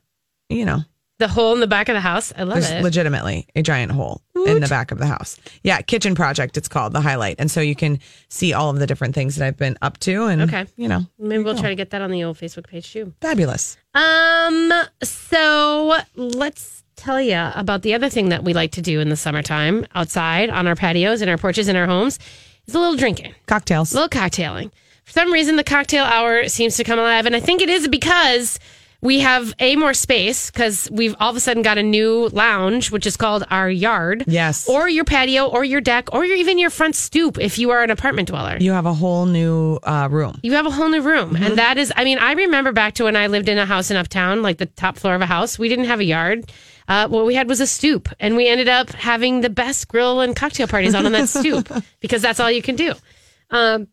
[0.48, 0.80] you know,
[1.20, 2.32] the hole in the back of the house.
[2.38, 2.82] I love there's it.
[2.84, 5.38] legitimately a giant hole in the back of the house.
[5.62, 7.36] Yeah, kitchen project, it's called the highlight.
[7.39, 10.26] And so you can see all of the different things that I've been up to.
[10.26, 10.66] And, Okay.
[10.76, 13.13] you know, Maybe we'll try to get that on the old Facebook page too.
[13.22, 13.78] fabulous.
[13.94, 19.10] Um, so let's tell you about the other thing that we like to do in
[19.10, 22.18] the summertime outside on our patios, in our porches, in our homes
[22.66, 23.92] is a little drinking, Cocktails.
[23.92, 24.72] a little cocktailing.
[25.04, 27.89] For some reason, the cocktail hour seems to come alive, and I think it is
[27.89, 28.58] because
[29.04, 32.89] we have a more space because we've all of a sudden got a new lounge,
[32.89, 34.24] which is called our yard.
[34.28, 34.68] Yes.
[34.70, 37.84] Or your patio, or your deck, or your, even your front stoop if you are
[37.84, 38.58] an apartment dweller.
[38.62, 40.39] You have a whole new uh, room.
[40.42, 41.32] You have a whole new room.
[41.32, 41.44] Mm-hmm.
[41.44, 43.92] And that is, I mean, I remember back to when I lived in a house
[43.92, 45.60] in Uptown, like the top floor of a house.
[45.60, 46.50] We didn't have a yard.
[46.88, 48.08] Uh, what we had was a stoop.
[48.22, 51.70] And we ended up having the best grill and cocktail parties on, on that stoop
[52.00, 52.94] because that's all you can do.
[53.52, 53.88] Um,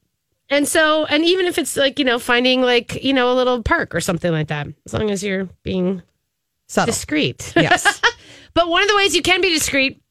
[0.50, 3.62] and so, and even if it's like, you know, finding like, you know, a little
[3.62, 6.02] park or something like that, as long as you're being
[6.68, 6.92] Subtle.
[6.92, 7.52] discreet.
[7.56, 8.00] yes.
[8.54, 10.02] but one of the ways you can be discreet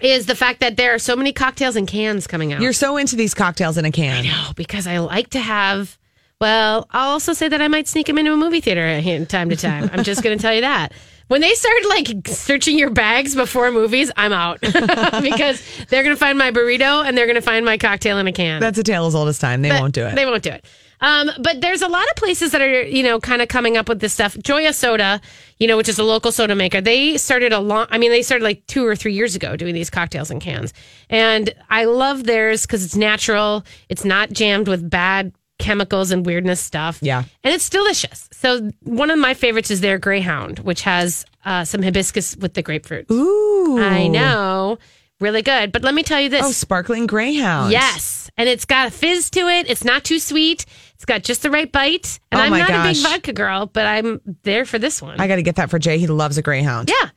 [0.00, 2.60] is the fact that there are so many cocktails and cans coming out.
[2.60, 4.24] You're so into these cocktails in a can.
[4.24, 5.98] No, because I like to have.
[6.40, 9.56] Well, I'll also say that I might sneak them into a movie theater time to
[9.56, 9.88] time.
[9.92, 10.92] I'm just going to tell you that.
[11.32, 16.20] When they start like searching your bags before movies, I'm out because they're going to
[16.20, 18.60] find my burrito and they're going to find my cocktail in a can.
[18.60, 19.62] That's a tale as old as time.
[19.62, 20.14] They But won't do it.
[20.14, 20.66] They won't do it.
[21.00, 23.88] Um, but there's a lot of places that are, you know, kind of coming up
[23.88, 24.34] with this stuff.
[24.34, 25.22] Joia Soda,
[25.56, 28.22] you know, which is a local soda maker, they started a long, I mean, they
[28.22, 30.74] started like two or three years ago doing these cocktails in cans.
[31.08, 33.64] And I love theirs because it's natural.
[33.88, 36.98] It's not jammed with bad chemicals and weirdness stuff.
[37.00, 37.24] Yeah.
[37.44, 38.28] And it's delicious.
[38.32, 42.62] So one of my favorites is their Greyhound, which has uh, some hibiscus with the
[42.62, 43.10] grapefruit.
[43.10, 43.78] Ooh.
[43.80, 44.78] I know.
[45.20, 45.70] Really good.
[45.70, 46.44] But let me tell you this.
[46.44, 47.70] Oh, sparkling greyhound.
[47.70, 48.28] Yes.
[48.36, 49.70] And it's got a fizz to it.
[49.70, 50.66] It's not too sweet.
[50.94, 52.18] It's got just the right bite.
[52.32, 55.20] And Oh I'm not a big vodka girl, but I'm there for this one.
[55.20, 55.98] I got to get that for Jay.
[55.98, 56.90] He loves a greyhound.
[56.90, 57.10] yeah.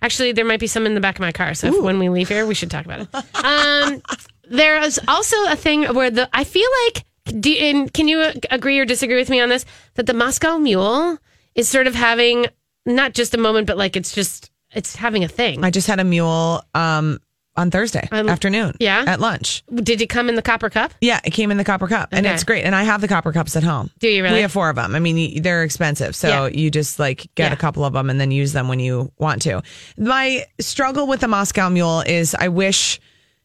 [0.00, 1.54] Actually, there might be some in the back of my car.
[1.54, 3.44] So if, when we leave here, we should talk about it.
[3.44, 4.02] Um,
[4.50, 8.78] there is also a thing where the I feel like, do, and can you agree
[8.78, 9.64] or disagree with me on this?
[9.94, 11.18] That the Moscow Mule
[11.54, 12.46] is sort of having
[12.86, 15.64] not just a moment, but like it's just it's having a thing.
[15.64, 17.18] I just had a mule um,
[17.56, 18.74] on Thursday Um, afternoon.
[18.80, 19.04] yeah?
[19.06, 19.62] At lunch.
[19.74, 20.94] Did it come in the copper cup?
[21.02, 22.64] Yeah, it came in the copper cup and it's great.
[22.64, 23.90] And I have the copper cups at home.
[23.98, 24.36] Do you really?
[24.36, 24.94] We have four of them.
[24.94, 26.16] I mean, they're expensive.
[26.16, 26.46] So Yeah.
[26.46, 27.52] you just like get Yeah.
[27.52, 29.62] a couple of them and then use them when you want to.
[29.98, 32.98] My struggle with the Moscow Mule is I wish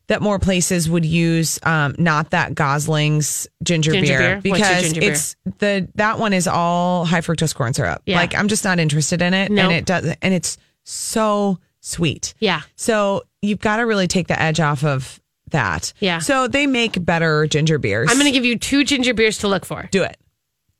[0.07, 4.41] that more places would use um, not that Gosling's ginger, Ginger beer beer?
[4.41, 5.11] Because ginger beer?
[5.11, 8.01] it's the that one is all high fructose corn syrup.
[8.05, 8.15] Yeah.
[8.17, 9.63] Like I'm just not interested in it No.
[9.63, 12.33] and it does and it's so sweet.
[12.39, 12.61] Yeah.
[12.75, 15.19] So you've got to really take the edge off of
[15.51, 15.93] that.
[15.99, 16.19] Yeah.
[16.19, 18.07] So they make better ginger beers.
[18.09, 19.87] I'm going to give you two ginger beers to look for.
[19.91, 20.17] do it.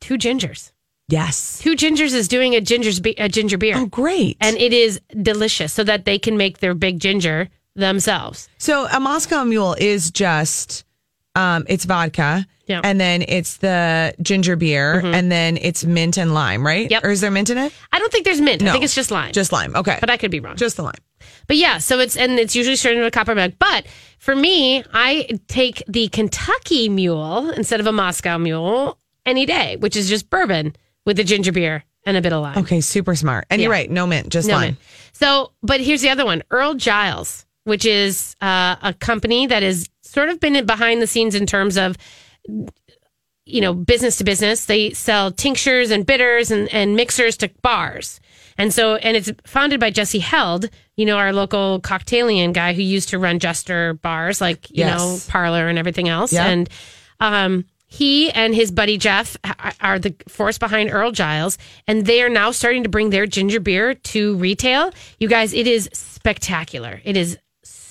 [0.02, 0.72] Two gingers.
[1.10, 1.60] Yes.
[1.60, 3.76] Two gingers is doing a ginger's be- a ginger beer.
[3.78, 4.36] Oh, great.
[4.42, 8.50] and it is delicious so that they can make their big ginger themselves.
[8.58, 10.84] so a Moscow Mule is just,
[11.36, 12.46] um, it's vodka.
[12.66, 12.82] Yeah.
[12.84, 16.92] And then it's the ginger beer, and then it's mint and lime, right?
[16.92, 17.06] Yep.
[17.06, 17.72] Or is there mint in it?
[17.94, 18.62] I don't think there's mint.
[18.62, 18.72] No.
[18.72, 19.32] I think it's just lime.
[19.32, 19.74] Just lime.
[19.74, 19.98] Okay.
[20.02, 20.58] but I could be wrong.
[20.58, 21.00] just the lime.
[21.48, 23.54] But yeah, so it's and it's usually served in a copper mug.
[23.58, 23.88] But
[24.20, 29.96] for me, I take the Kentucky Mule instead of a Moscow Mule any day, which
[29.96, 32.58] is just bourbon with the ginger beer and a bit of lime.
[32.58, 32.82] Okay.
[32.82, 33.46] Super smart.
[33.50, 33.90] And you're right.
[33.90, 34.62] No mint, just No, lime.
[34.74, 34.78] man.
[35.14, 39.90] So, but here's the other one Earl Giles, which is uh, a company that has
[40.02, 41.98] sort of been behind the scenes in terms of,
[43.46, 44.66] you know, business to business.
[44.66, 48.22] They sell tinctures and bitters and, and mixers to bars.
[48.58, 52.82] And so, and it's founded by Jesse Held, you know, our local cocktailian guy who
[52.82, 54.98] used to run Jester bars, like, you Yes.
[54.98, 56.32] know, Parlour and everything else.
[56.32, 56.48] Yeah.
[56.48, 56.70] And,
[57.20, 59.38] um, he and his buddy Jeff
[59.80, 63.62] are the force behind Earl Giles, and they are now starting to bring their ginger
[63.62, 64.92] beer to retail.
[65.22, 67.00] You guys, it is spectacular.
[67.06, 67.38] It is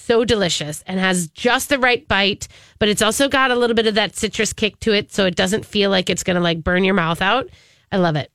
[0.06, 3.86] so delicious and has just the right bite, but it's also got a little bit
[3.86, 6.62] of that citrus kick to it, so it doesn't feel like it's going to like
[6.62, 7.48] burn your mouth out.
[7.90, 8.30] I love it.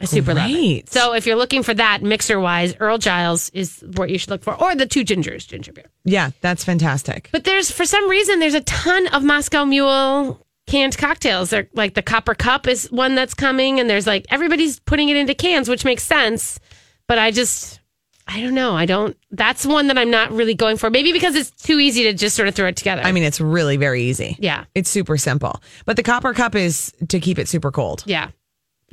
[0.00, 0.90] I super love it.
[0.90, 4.42] So if you're looking for that mixer wise, Earl Giles is what you should look
[4.42, 5.90] for, or the two gingers ginger beer.
[6.04, 6.30] Yeah.
[6.42, 7.30] That's fantastic.
[7.32, 11.50] But there's for some reason there's a ton of Moscow Mule canned cocktails.
[11.50, 15.16] They're like the Copper Cup is one that's coming, and there's like everybody's putting it
[15.16, 16.60] into cans, which makes sense.
[17.08, 17.80] But I just
[18.28, 18.74] I don't know.
[18.74, 19.16] I don't.
[19.30, 20.90] That's one that I'm not really going for.
[20.90, 23.02] Maybe because it's too easy to just sort of throw it together.
[23.02, 24.36] I mean, it's really very easy.
[24.40, 25.62] yeah, It's super simple.
[25.84, 28.02] But the copper cup is to keep it super cold.
[28.06, 28.30] yeah.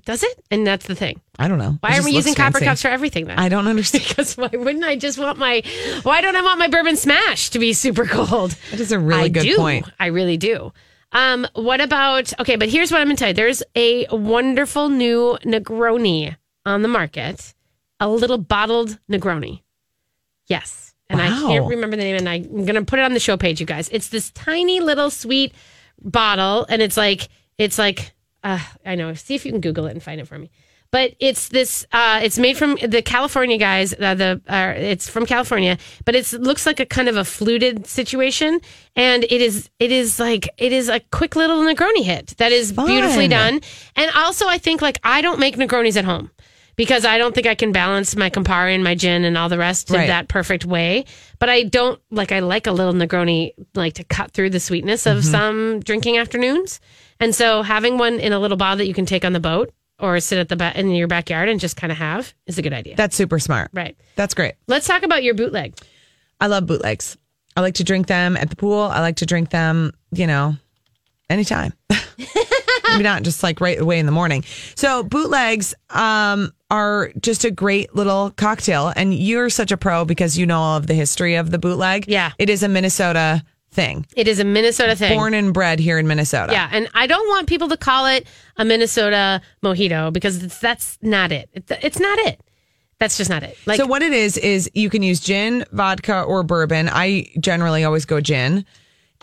[0.05, 0.43] Does it?
[0.51, 1.21] And that's the thing.
[1.39, 1.77] I don't know.
[1.79, 2.65] Why are we using copper fancy.
[2.65, 3.39] cups for everything then?
[3.39, 4.03] I don't understand.
[4.07, 5.63] because why wouldn't I just want my?
[6.03, 8.51] Why don't I want my bourbon smash to be super cold?
[8.71, 9.55] That is a really I good do.
[9.55, 9.89] point.
[10.01, 10.73] I really do.
[11.13, 12.57] Um, what about okay?
[12.57, 13.33] But here's what I'm going to tell you.
[13.33, 17.53] There's a wonderful new Negroni on the market,
[18.03, 19.61] a little bottled Negroni.
[20.47, 23.19] Yes, and I can't remember the name, and I'm going to put it on the
[23.19, 23.89] show page, you guys.
[23.89, 25.53] It's this tiny little sweet
[26.01, 28.13] bottle, and it's like it's like
[28.43, 29.13] uh, I know.
[29.13, 30.51] See if you can Google it and find it for me.
[30.91, 31.87] But it's this.
[31.91, 33.93] Uh, it's made from the California guys.
[33.93, 37.87] Uh, the uh, it's from California, but it looks like a kind of a fluted
[37.87, 38.59] situation,
[38.95, 39.69] and it is.
[39.79, 43.61] It is like it is a quick little Negroni hit that is beautifully done.
[43.95, 46.29] And also, I think like I don't make Negronis at home
[46.75, 49.57] because I don't think I can balance my Campari and my gin and all the
[49.57, 51.05] rest in that perfect way.
[51.39, 52.31] But I don't like.
[52.31, 55.17] I like a little Negroni like to cut through the sweetness Mm-hmm.
[55.17, 56.79] of some drinking afternoons.
[57.19, 59.71] And so having one in a little bottle that you can take on the boat
[59.99, 62.61] or sit at the ba- in your backyard and just kind of have is a
[62.61, 62.95] good idea.
[62.95, 63.69] That's super smart.
[63.73, 63.95] right.
[64.15, 64.55] That's great.
[64.67, 65.75] Let's talk about your bootleg.
[66.41, 67.15] I love bootlegs.
[67.55, 68.81] I like to drink them at the pool.
[68.81, 70.55] I like to drink them, you know,
[71.29, 71.73] anytime.
[72.93, 74.43] Maybe not just like right away in the morning.
[74.75, 78.93] So bootlegs um, are just a great little cocktail.
[78.95, 82.05] And you're such a pro because you know all of the history of the bootleg.
[82.07, 82.31] Yeah.
[82.39, 84.05] It is a Minnesota thing.
[84.15, 85.17] It is a Minnesota thing.
[85.17, 86.53] Born and bred here in Minnesota.
[86.53, 88.27] yeah, and I don't want people to call it
[88.57, 91.49] a Minnesota mojito because it's, that's not it.
[91.53, 92.39] It's, it's not it.
[92.99, 93.57] That's just not it.
[93.65, 96.87] Like so what it is is you can use gin, vodka, or bourbon.
[96.87, 98.63] I generally always go gin,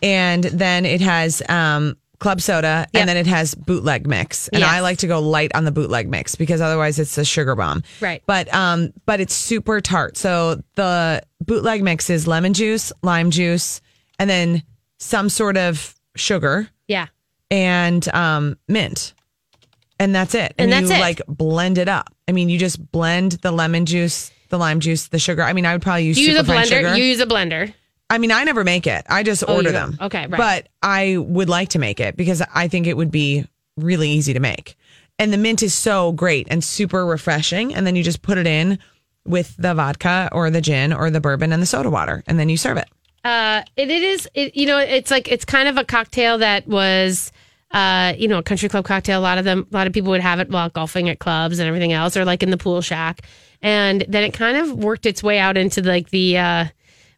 [0.03, 3.01] and then it has um, club soda, Yep.
[3.01, 4.47] and then it has bootleg mix.
[4.49, 4.71] And Yes.
[4.71, 7.83] I like to go light on the bootleg mix because otherwise it's a sugar bomb.
[8.01, 8.23] Right.
[8.27, 10.17] But um, but it's super tart.
[10.17, 13.81] So the bootleg mix is lemon juice, lime juice,
[14.19, 14.63] and then
[14.99, 17.07] some sort of sugar yeah,
[17.51, 19.15] and um, mint.
[19.99, 20.55] And that's it.
[20.59, 21.01] And that's you it.
[21.01, 22.15] like blend it up.
[22.29, 25.43] I mean, you just blend the lemon juice, the lime juice, the sugar.
[25.43, 26.65] I mean, I would probably use you use a blender?
[26.69, 26.97] sugar.
[26.97, 27.73] You use a blender.
[28.11, 29.07] I mean, I never make it.
[29.09, 29.97] I just Oh, order them.
[30.01, 30.37] Okay, right.
[30.37, 33.47] But I would like to make it because I think it would be
[33.77, 34.77] really easy to make.
[35.19, 37.75] And the mint is so great and super refreshing.
[37.75, 38.79] And then you just put it in
[39.25, 42.49] with the vodka or the gin or the bourbon and the soda water, and then
[42.49, 42.89] you serve it.
[43.23, 44.29] Uh, it, it is.
[44.35, 47.31] It, you know, it's like it's kind of a cocktail that was,
[47.71, 49.21] uh, you know, a country club cocktail.
[49.21, 51.59] A lot of them, a lot of people would have it while golfing at clubs
[51.59, 53.21] and everything else, or like in the pool shack.
[53.61, 56.65] And then it kind of worked its way out into like the uh,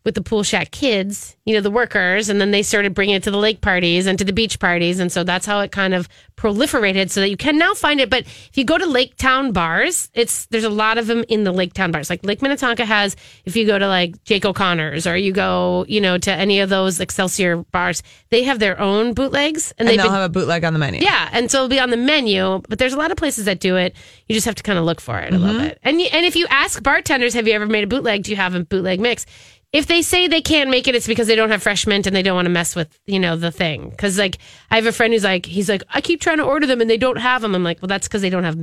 [0.05, 3.23] with the pool shack kids, you know, the workers, and then they started bringing it
[3.23, 5.95] to the lake parties and to the beach parties, and so that's how it kind
[5.95, 8.11] of proliferated, so that you can now find it.
[8.11, 11.45] But if you go to Lake Town bars, it's there's a lot of them in
[11.45, 12.11] the Lake Town bars.
[12.11, 13.15] Like Lake Minnetonka has.
[13.45, 16.69] If you go to like Jake O'Connor's or you go, you know, to any of
[16.69, 20.65] those Excelsior bars, they have their own bootlegs, and, And they'll been have a bootleg
[20.65, 21.01] on the menu.
[21.01, 23.61] yeah, and so it'll be on the menu, but there's a lot of places that
[23.61, 23.95] do it.
[24.27, 25.65] You just have to kind of look for it a little Mm-hmm.
[25.69, 25.79] bit.
[25.83, 28.23] And and if you ask bartenders, have you ever made a bootleg?
[28.25, 29.27] Do you have a bootleg mix?
[29.73, 32.15] If they say they can't make it, it's because they don't have fresh mint and
[32.15, 33.89] they don't want to mess with you know the thing.
[33.91, 34.39] Because like
[34.71, 36.91] I have a friend who's like he's like I keep trying to order them and
[36.91, 37.55] they don't have them.
[37.55, 38.59] I'm like, well, that's because they don't have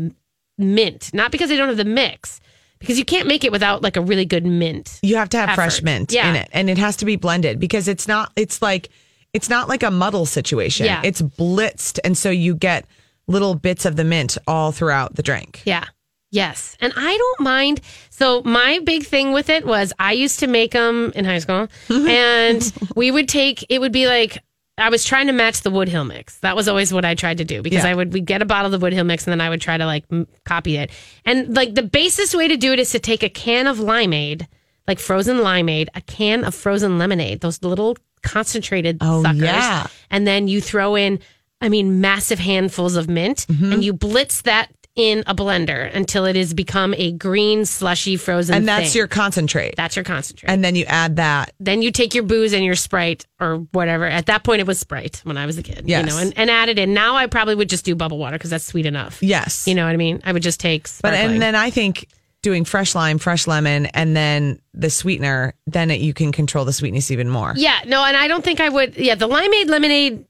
[0.57, 2.39] mint, not because they don't have the mix.
[2.79, 4.99] Because you can't make it without like a really good mint.
[5.01, 6.29] You have to have fresh mint Yeah.
[6.29, 8.31] in it, and it has to be blended because it's not.
[8.37, 8.89] It's like
[9.33, 10.85] it's not like a muddle situation.
[10.85, 11.01] Yeah.
[11.03, 12.85] It's blitzed, and so you get
[13.27, 15.61] little bits of the mint all throughout the drink.
[15.65, 15.85] Yeah.
[16.31, 16.77] Yes.
[16.79, 17.81] And I don't mind.
[18.09, 21.67] So my big thing with it was I used to make them in high school
[21.89, 24.43] and we would take, it would be like,
[24.77, 26.37] I was trying to match the Woodhill mix.
[26.39, 27.89] That was always what I tried to do because Yeah.
[27.91, 29.75] I would we'd get a bottle of the Woodhill mix and then I would try
[29.77, 30.91] to like m- copy it.
[31.25, 34.47] And like the basest way to do it is to take a can of limeade,
[34.87, 39.41] like frozen limeade, a can of frozen lemonade, those little concentrated Oh, suckers.
[39.41, 39.87] yeah.
[40.11, 41.19] And then you throw in,
[41.59, 43.73] I mean, massive handfuls of mint Mm-hmm.
[43.73, 48.55] and you blitz that in a blender until it has become a green slushy frozen
[48.55, 48.99] And that's thing.
[48.99, 49.75] your concentrate.
[49.77, 50.49] that's your concentrate.
[50.49, 51.53] and then you add that.
[51.59, 54.05] then you take your booze and your Sprite or whatever.
[54.05, 55.83] At that point, it was Sprite when I was a kid.
[55.85, 56.01] Yes.
[56.05, 56.93] You know, and, and add it in.
[56.93, 59.23] Now I probably would just do bubble water because that's sweet enough.
[59.23, 59.67] Yes.
[59.67, 60.21] You know what I mean?
[60.25, 62.07] I would just take But and then I think
[62.41, 66.71] doing fresh lime, fresh lemon, and then the sweetener, then it, you can control the
[66.71, 67.53] sweetness even more.
[67.57, 68.95] yeah, no, and I don't think I would.
[68.95, 70.25] Yeah, the limeade lemonade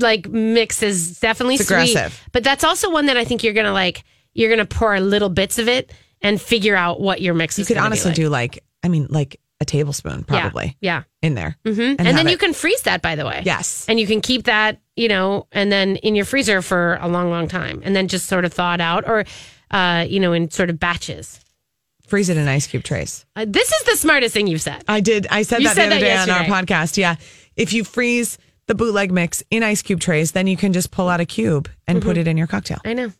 [0.00, 2.20] like mix is definitely It's sweet, aggressive.
[2.32, 4.04] but that's also one that I think you're gonna like.
[4.34, 7.68] You're gonna pour little bits of it and figure out what your mix You is.
[7.68, 8.16] could honestly like.
[8.16, 11.02] do like, I mean, like a tablespoon probably Yeah.
[11.22, 11.56] in there.
[11.64, 13.42] hmm And, have then you can freeze that, by the way.
[13.44, 13.84] Yes.
[13.88, 17.30] And you can keep that, you know, and then in your freezer for a long,
[17.30, 19.24] long time, and then just sort of thaw it out, or,
[19.72, 21.40] uh, you know, in sort of batches.
[22.06, 23.26] Freeze it in ice cube trays.
[23.34, 24.84] Uh, this is the smartest thing you've said.
[24.86, 25.26] I did.
[25.28, 26.96] I said You that said the other that day on our podcast.
[26.96, 27.16] Yeah.
[27.56, 31.08] If you freeze the bootleg mix in ice cube trays, then you can just pull
[31.08, 32.20] out a cube and put Mm-hmm.
[32.20, 32.78] it in your cocktail.
[32.84, 33.12] I know.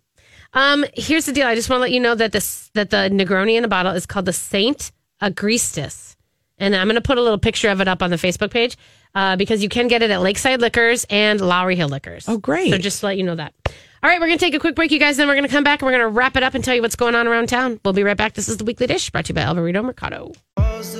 [0.54, 1.46] Um, here's the deal.
[1.46, 3.92] I just want to let you know that this that the Negroni in the bottle
[3.92, 6.16] is called the Saint Agrestis,
[6.58, 8.76] and I'm going to put a little picture of it up on the Facebook page
[9.14, 12.26] uh, because you can get it at Lakeside Liquors and Lowry Hill Liquors.
[12.28, 12.70] Oh, great.
[12.70, 13.52] So just to let you know that.
[14.00, 15.16] All right, we're going to take a quick break, you guys.
[15.16, 16.72] Then we're going to come back and we're going to wrap it up and tell
[16.72, 17.80] you what's going on around town.
[17.84, 18.34] We'll be right back.
[18.34, 20.32] This is the Weekly Dish brought to you by Alvarito Mercado.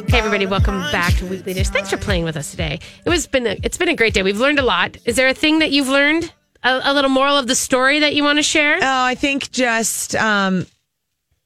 [0.09, 1.69] Hey everybody, welcome back to Weekly Dish.
[1.69, 2.81] Thanks for playing with us today.
[3.05, 4.25] It was been a, it's been a great day.
[4.25, 4.97] We've learned a lot.
[5.05, 6.33] Is there a thing that you've learned?
[6.65, 8.79] A, a little moral of the story that you want to share?
[8.79, 10.67] Oh, I think just um,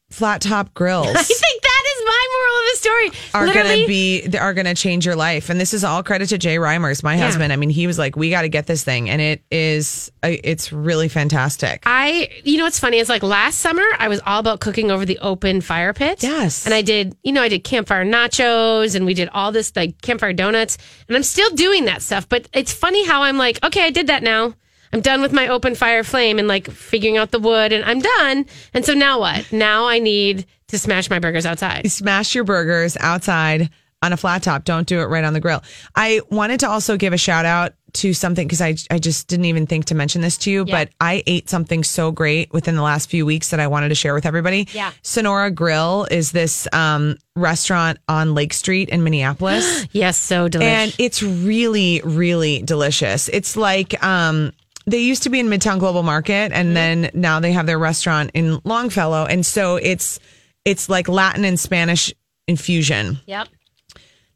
[0.09, 1.09] flat top grills.
[1.15, 1.72] I think that
[2.03, 3.31] is my moral of the story.
[3.35, 6.29] are gonna be they are going to change your life and this is all credit
[6.29, 7.25] to jay reimers my Yeah.
[7.27, 10.11] husband i mean he was like we got to get this thing and it is
[10.23, 14.21] uh, it's really fantastic I, you know, what's funny is like last summer, I was
[14.27, 16.23] all about cooking over the open fire pit.
[16.23, 16.65] Yes.
[16.65, 20.01] And I did, you know, I did campfire nachos and we did all this like
[20.03, 20.79] campfire donuts.
[21.09, 22.29] And I'm still doing that stuff.
[22.29, 24.55] But it's funny how I'm like, okay, I did that now.
[24.93, 28.01] I'm done with my open fire flame and like figuring out the wood and I'm
[28.01, 28.47] done.
[28.75, 29.51] And so now what?
[29.53, 31.91] Now I need to smash my burgers outside.
[31.91, 33.71] smash your burgers outside
[34.03, 35.63] on a flat top don't do it right on the grill
[35.95, 39.45] i wanted to also give a shout out to something because I, I just didn't
[39.45, 40.75] even think to mention this to you Yeah.
[40.87, 43.95] but i ate something so great within the last few weeks that i wanted to
[43.95, 44.91] share with everybody Yeah.
[45.03, 50.73] sonora grill is this um, restaurant on lake street in minneapolis Yes, so delicious.
[50.73, 54.51] and it's really really delicious it's like um
[54.87, 58.31] they used to be in midtown global market and then now they have their restaurant
[58.35, 60.19] in longfellow and so it's
[60.65, 62.13] it's like latin and spanish
[62.49, 63.49] infusion yep.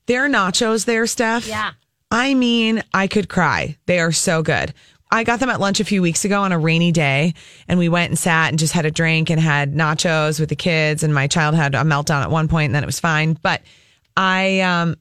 [0.06, 1.72] their nachos there steph Yeah.
[2.10, 4.72] i mean i could cry they are so good
[5.08, 7.34] I got them at lunch a few weeks ago on a rainy day,
[7.68, 10.56] and we went and sat and just had a drink and had nachos with the
[10.56, 11.04] kids.
[11.04, 13.34] And my child had a meltdown at one point, and then it was fine.
[13.40, 13.62] But
[14.16, 14.96] I, um,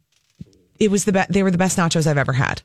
[0.79, 1.31] it was the best.
[1.31, 2.61] They were the best nachos I've ever had.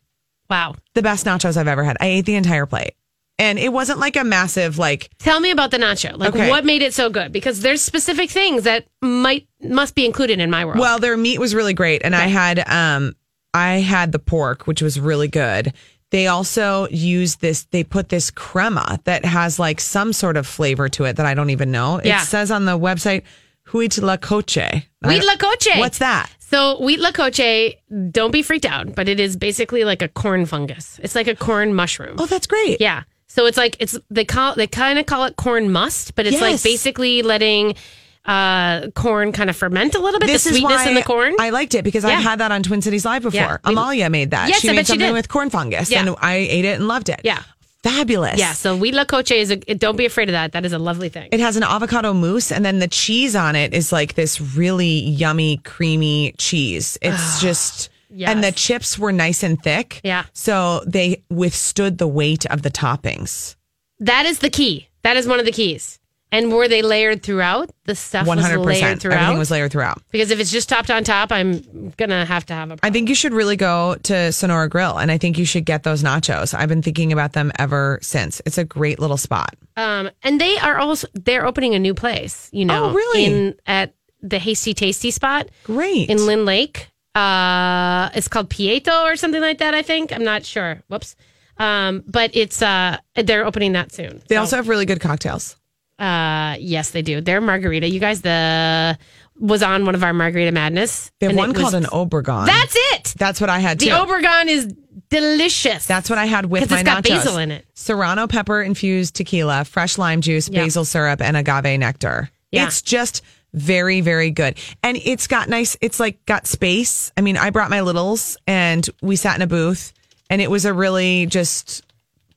[0.50, 0.74] Wow.
[0.94, 1.96] The best nachos I've ever had.
[2.00, 2.94] I ate the entire plate,
[3.38, 5.08] and it wasn't like a massive like.
[5.18, 6.18] Tell me about the nacho.
[6.18, 6.50] Like Okay.
[6.50, 7.30] what made it so good?
[7.32, 10.78] Because there's specific things that might must be included in my world.
[10.78, 13.14] Well, their meat was really great, and I had um,
[13.54, 15.72] I had the pork, which was really good.
[16.10, 17.64] They also use this.
[17.70, 21.34] They put this crema that has like some sort of flavor to it that I
[21.34, 22.00] don't even know.
[22.02, 22.22] Yeah.
[22.22, 23.22] It says on the website
[23.68, 25.78] "huitlacoche." I la coche.
[25.78, 26.28] What's that?
[26.50, 27.76] So huitlacoche,
[28.10, 30.98] don't be freaked out, but it is basically like a corn fungus.
[31.02, 32.16] It's like a corn mushroom.
[32.18, 32.80] Oh, that's great.
[32.80, 33.04] Yeah.
[33.28, 36.40] So it's like it's they call they kind of call it corn must, but it's
[36.40, 37.76] like basically letting
[38.24, 40.26] uh, corn kind of ferment a little bit.
[40.26, 41.36] This the is sweetness in the corn.
[41.38, 42.10] I liked it because Yeah.
[42.18, 43.38] I've had that on Twin Cities Live before.
[43.40, 44.48] Yeah, Amalia made that.
[44.48, 45.12] Yes, she I made she something did.
[45.12, 46.00] with corn fungus, Yeah.
[46.00, 47.20] and I ate it and loved it.
[47.22, 47.42] yeah,
[47.82, 48.38] fabulous.
[48.38, 48.52] yeah.
[48.52, 49.56] So huitlacoche is a.
[49.56, 50.52] Don't be afraid of that.
[50.52, 51.28] That is a lovely thing.
[51.32, 54.88] It has an avocado mousse, and then the cheese on it is like this really
[55.00, 56.98] yummy, creamy cheese.
[57.00, 58.28] It's ah, just, Yes.
[58.30, 60.00] and the chips were nice and thick.
[60.02, 60.24] Yeah.
[60.32, 63.54] So they withstood the weight of the toppings.
[64.00, 64.88] that is the key.
[65.02, 65.99] That is one of the keys.
[66.32, 67.70] And were they layered throughout?
[67.86, 69.02] The stuff One was hundred layered percent.
[69.02, 69.16] throughout.
[69.22, 70.00] Everything was layered throughout.
[70.10, 72.76] because if it's just topped on top, I'm gonna have to have a.
[72.84, 75.82] I think you should really go to Sonora Grill, and I think you should get
[75.82, 76.54] those nachos.
[76.54, 78.40] I've been thinking about them ever since.
[78.46, 79.56] It's a great little spot.
[79.76, 82.48] Um, and they are also they're opening a new place.
[82.52, 83.24] You know, Oh, really?
[83.24, 86.10] In at the Hasty Tasty spot Great.
[86.10, 86.88] in Lyn-Lake.
[87.14, 89.74] Uh, it's called Pieto or something like that.
[89.74, 90.82] I think I'm not sure.
[90.88, 91.16] Whoops.
[91.58, 94.22] Um, but it's uh, they're opening that soon.
[94.28, 95.56] they So, also have really good cocktails.
[96.00, 97.20] Uh, yes, they do.
[97.20, 97.88] They're margarita.
[97.88, 98.98] You guys, the
[99.38, 101.10] was on one of our Margarita Madness.
[101.18, 102.46] They have one it was- called an Obregon.
[102.46, 103.14] That's it.
[103.18, 103.86] That's what I had too.
[103.86, 104.74] The Obregon is
[105.08, 105.86] delicious.
[105.86, 107.08] That's what I had with my it's got nachos.
[107.08, 107.64] basil in it.
[107.74, 110.62] Serrano pepper infused tequila, fresh lime juice, Yeah.
[110.64, 112.30] basil syrup, and agave nectar.
[112.52, 112.66] Yeah.
[112.66, 113.22] It's just
[113.54, 114.56] very, very good.
[114.82, 117.10] And it's got nice, it's like got space.
[117.16, 119.92] I mean, I brought my littles and we sat in a booth
[120.28, 121.82] and it was a really just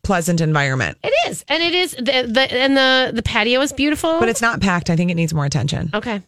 [0.03, 0.97] pleasant environment.
[1.03, 4.19] It is, and it is the, the and the the patio is beautiful.
[4.19, 4.89] But it's not packed.
[4.89, 5.89] I think it needs more attention.
[5.93, 6.21] okay.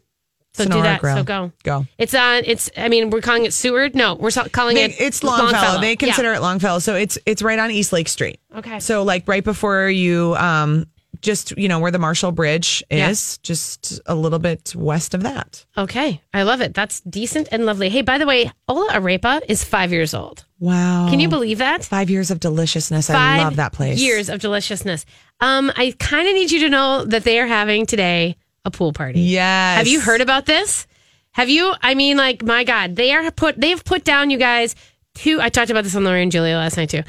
[0.53, 1.01] So Sonora do that.
[1.01, 1.17] Grill.
[1.17, 1.51] So go.
[1.63, 1.85] Go.
[1.97, 2.43] It's on.
[2.45, 2.69] It's.
[2.77, 3.93] I mean, we're calling it Seward.
[3.93, 4.95] No, we're calling They- it.
[5.01, 5.81] it's Longfellow.
[5.81, 5.95] They Yeah.
[5.97, 6.79] consider it Longfellow.
[6.79, 8.39] So it's it's right on East Lake Street.
[8.55, 8.79] Okay.
[8.79, 10.85] So like right before you um
[11.21, 13.43] just you know where the Marshall Bridge is, yeah.
[13.43, 15.65] just a little bit west of that.
[15.77, 16.73] Okay, I love it.
[16.73, 17.89] That's decent and lovely.
[17.89, 20.45] Hey, by the way, Hola Arepa is five years old.
[20.59, 21.83] Wow, can you believe that?
[21.83, 23.07] Five years of deliciousness.
[23.07, 23.99] Five I love that place.
[23.99, 25.05] Years of deliciousness.
[25.39, 28.93] Um, I kind of need you to know that they are having today a pool
[28.93, 29.21] party.
[29.21, 29.77] Yes.
[29.77, 30.87] Have you heard about this?
[31.31, 31.73] Have you?
[31.81, 33.59] I mean, like my God, they are put.
[33.59, 34.75] They've put down you guys.
[35.15, 35.41] Two.
[35.41, 37.03] I talked about this on Lori and Julia last night too.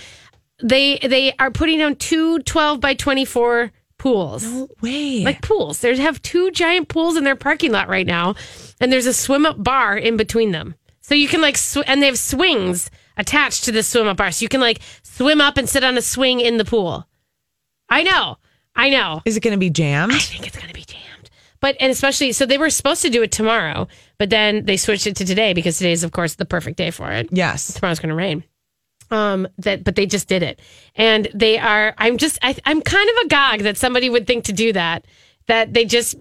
[0.63, 4.45] They they are putting down two 12 by 24 pools.
[4.45, 5.25] No way.
[5.25, 5.81] Like pools.
[5.81, 8.35] They have two giant pools in their parking lot right now,
[8.81, 10.75] and there's a swim up bar in between them.
[11.01, 14.33] So you can like, sw- and they have swings attached to the swim up bar.
[14.33, 17.07] So you can like swim up and sit on a swing in the pool.
[17.89, 18.39] I know.
[18.75, 19.23] I know.
[19.25, 20.13] Is it going to be jammed?
[20.13, 21.31] I think it's going to be jammed.
[21.61, 23.89] But, and especially, so they were supposed to do it tomorrow,
[24.19, 26.91] but then they switched it to today because today is, of course, the perfect day
[26.91, 27.29] for it.
[27.33, 27.73] Yes.
[27.75, 28.45] Tomorrow's going to rain.
[29.11, 30.61] Um, that but they just did it,
[30.97, 31.95] and they are.
[31.99, 32.39] I'm just.
[32.43, 35.05] I, I'm kind of agog that somebody would think to do that.
[35.47, 36.17] That they just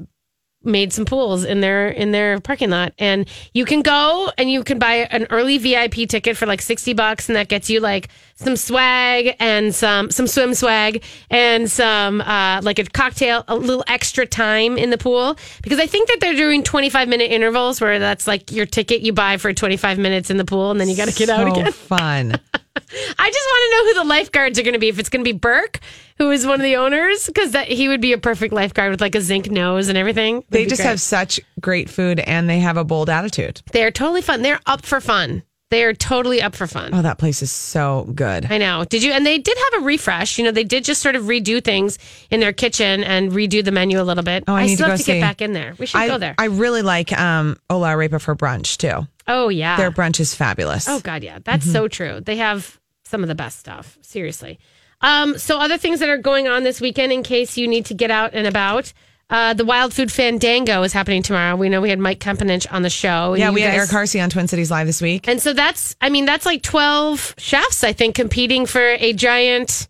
[0.65, 4.63] made some pools in their in their parking lot, and you can go and you
[4.63, 8.09] can buy an early VIP ticket for like sixty bucks, and that gets you like
[8.37, 13.83] some swag and some some swim swag and some uh, like a cocktail, a little
[13.87, 17.79] extra time in the pool because I think that they're doing twenty five minute intervals
[17.79, 20.79] where that's like your ticket you buy for twenty five minutes in the pool, and
[20.79, 21.71] then you got to get out so again.
[21.71, 22.39] fun.
[22.77, 24.89] I just want to know who the lifeguards are going to be.
[24.89, 25.79] If it's going to be Birk,
[26.17, 28.99] who is one of the owners, because that he would be a perfect lifeguard with
[28.99, 30.35] like a zinc nose and everything.
[30.35, 30.89] Would They just great.
[30.89, 33.61] have such great food and they have a bold attitude.
[33.71, 34.41] They're totally fun.
[34.41, 35.43] They're up for fun.
[35.71, 36.91] They are totally up for fun.
[36.93, 38.45] Oh, that place is so good.
[38.51, 38.85] I know.
[38.85, 39.11] Did you?
[39.11, 40.37] And they did have a refresh.
[40.37, 41.97] You know, they did just sort of redo things
[42.29, 44.43] in their kitchen and redo the menu a little bit.
[44.47, 45.13] Oh, I need to still go have to see.
[45.13, 45.73] get back in there.
[45.79, 46.35] We should I, go there.
[46.37, 49.07] I really like um, Hola Arepa for brunch too.
[49.27, 49.75] oh yeah.
[49.77, 50.87] Their brunch is fabulous.
[50.87, 51.73] Oh God, yeah, that's Mm-hmm.
[51.73, 52.21] so true.
[52.21, 53.97] They have some of the best stuff.
[54.03, 54.59] Seriously.
[55.01, 57.93] Um, so other things that are going on this weekend, in case you need to
[57.95, 58.93] get out and about.
[59.29, 61.55] Uh, the Wild Food Fandango is happening tomorrow.
[61.55, 63.33] We know we had Mike Kempenich on the show.
[63.33, 65.27] yeah, we had Eric Harsey on Twin Cities Live this week.
[65.27, 69.87] And so that's, I mean, that's like 12 chefs, I think, competing for a giant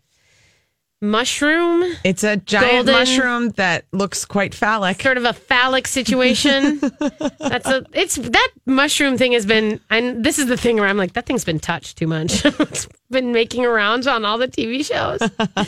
[1.01, 5.01] mushroom, It's a giant Golden- mushroom that looks quite phallic.
[5.01, 6.79] sort of a phallic situation.
[7.39, 10.97] that's a, it's that mushroom thing has been, and this is the thing where I'm
[10.97, 12.43] like, that thing's been touched too much.
[12.45, 15.19] it's been making rounds on all the TV shows.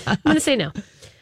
[0.07, 0.71] I'm going to say no.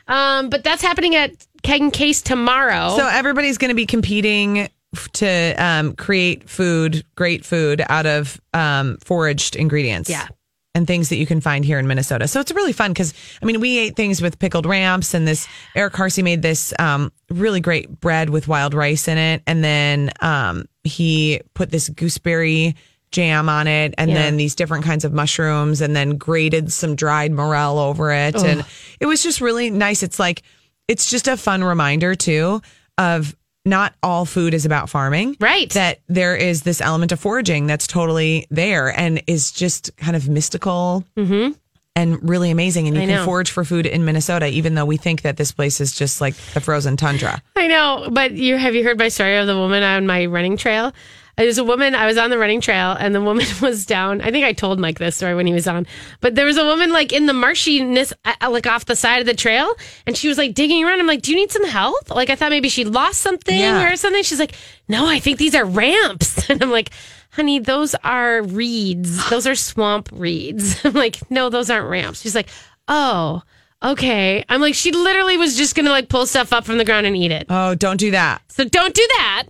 [0.08, 1.32] Um, but that's happening at
[1.66, 2.96] Keg Case tomorrow.
[2.96, 4.70] So everybody's going to be competing
[5.14, 10.10] to um, create food, great food out of um, foraged ingredients.
[10.10, 10.28] Yeah.
[10.74, 12.28] And things that you can find here in Minnesota.
[12.28, 15.48] So it's really fun because, I mean, we ate things with pickled ramps and this,
[15.74, 19.42] Eric Harsey made this um, really great bread with wild rice in it.
[19.48, 22.76] And then um, he put this gooseberry
[23.12, 24.18] jam on it and Yeah.
[24.18, 28.36] then these different kinds of mushrooms and then grated some dried morel over it.
[28.36, 28.66] And
[29.00, 30.04] it was just really nice.
[30.04, 30.44] It's like,
[30.88, 32.62] it's just a fun reminder too
[32.98, 35.36] of not all food is about farming.
[35.40, 35.70] Right.
[35.72, 40.30] That there is this element of foraging that's totally there and is just kind of
[40.30, 41.04] mystical.
[41.18, 41.54] Mm-hmm.
[41.96, 42.88] and really amazing.
[42.88, 43.26] And you I can know.
[43.26, 46.36] forage for food in Minnesota, even though we think that this place is just like
[46.54, 47.42] the frozen tundra.
[47.56, 50.58] I know, but you have you heard my story of the woman on my running
[50.58, 50.94] trail?
[51.38, 51.96] There's a woman.
[51.96, 54.22] I was on the running trail, and the woman was down.
[54.22, 55.86] I think I told Mike this story when he was on,
[56.22, 59.26] but there was a woman like in the marshiness, uh, like off the side of
[59.26, 59.70] the trail,
[60.08, 61.00] and she was like digging around.
[61.00, 63.92] I'm like, "Do you need some help?" Like I thought maybe she lost something Yeah.
[63.92, 64.24] or something.
[64.24, 64.54] She's like,
[64.88, 66.90] "No, I think these are ramps," and I'm like.
[67.32, 69.30] Honey, those are reeds.
[69.30, 70.80] Those are swamp reeds.
[70.86, 72.22] I'm like, no, those aren't ramps.
[72.22, 72.48] She's like,
[72.88, 73.42] oh,
[73.84, 74.46] okay.
[74.48, 77.18] I'm like, she literally was just gonna like pull stuff up from the ground and
[77.18, 77.48] eat it.
[77.50, 78.42] Oh, don't do that.
[78.48, 79.44] So don't do that.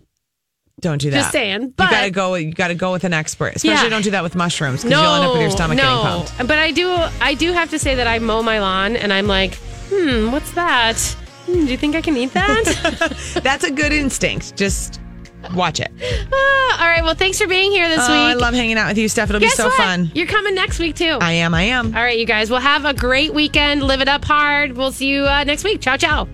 [0.82, 1.17] Don't do that.
[1.17, 2.36] Just saying, you gotta go.
[2.36, 3.55] You gotta go with an expert.
[3.55, 3.89] Especially Yeah.
[3.89, 6.01] don't do that with mushrooms because No, you'll end up with your stomach getting no.
[6.01, 6.38] pumped.
[6.49, 6.89] But I do,
[7.21, 9.55] I do have to say that I mow my lawn, and I'm like,
[9.89, 10.97] hmm, what's that?
[11.45, 13.39] Hmm, do you think I can eat that?
[13.43, 14.57] That's a good instinct.
[14.57, 14.99] Just
[15.53, 15.91] watch it.
[16.34, 17.03] Ah, all right.
[17.03, 18.19] Well, thanks for being here this Oh, week.
[18.19, 19.30] I love hanging out with you, Steph.
[19.30, 19.78] It'll Guess be so what?
[19.78, 20.11] fun.
[20.13, 21.17] You're coming next week too.
[21.21, 21.53] I am.
[21.53, 21.95] I am.
[21.95, 22.49] all right, you guys.
[22.51, 23.84] We'll have a great weekend.
[23.84, 24.76] Live it up hard.
[24.76, 25.80] We'll see you uh, next week.
[25.82, 26.28] Ciao, ciao.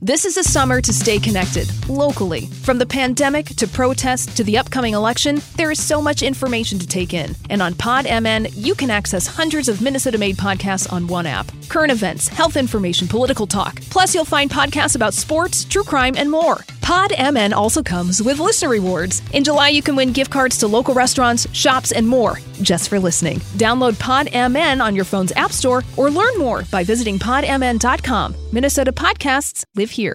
[0.00, 2.46] This is a summer to stay connected, locally.
[2.62, 6.86] From the pandemic to protests to the upcoming election, there is so much information to
[6.86, 7.34] take in.
[7.50, 11.50] And on PodMN, you can access hundreds of Minnesota made podcasts on one app.
[11.68, 13.82] Current events, health information, political talk.
[13.90, 16.58] Plus, you'll find podcasts about sports, true crime, and more.
[16.80, 19.20] PodMN also comes with listener rewards.
[19.32, 22.98] In July, you can win gift cards to local restaurants, shops, and more just for
[22.98, 23.38] listening.
[23.56, 28.34] Download PodMN on your phone's App Store or learn more by visiting podmn.com.
[28.52, 30.14] Minnesota podcasts live here.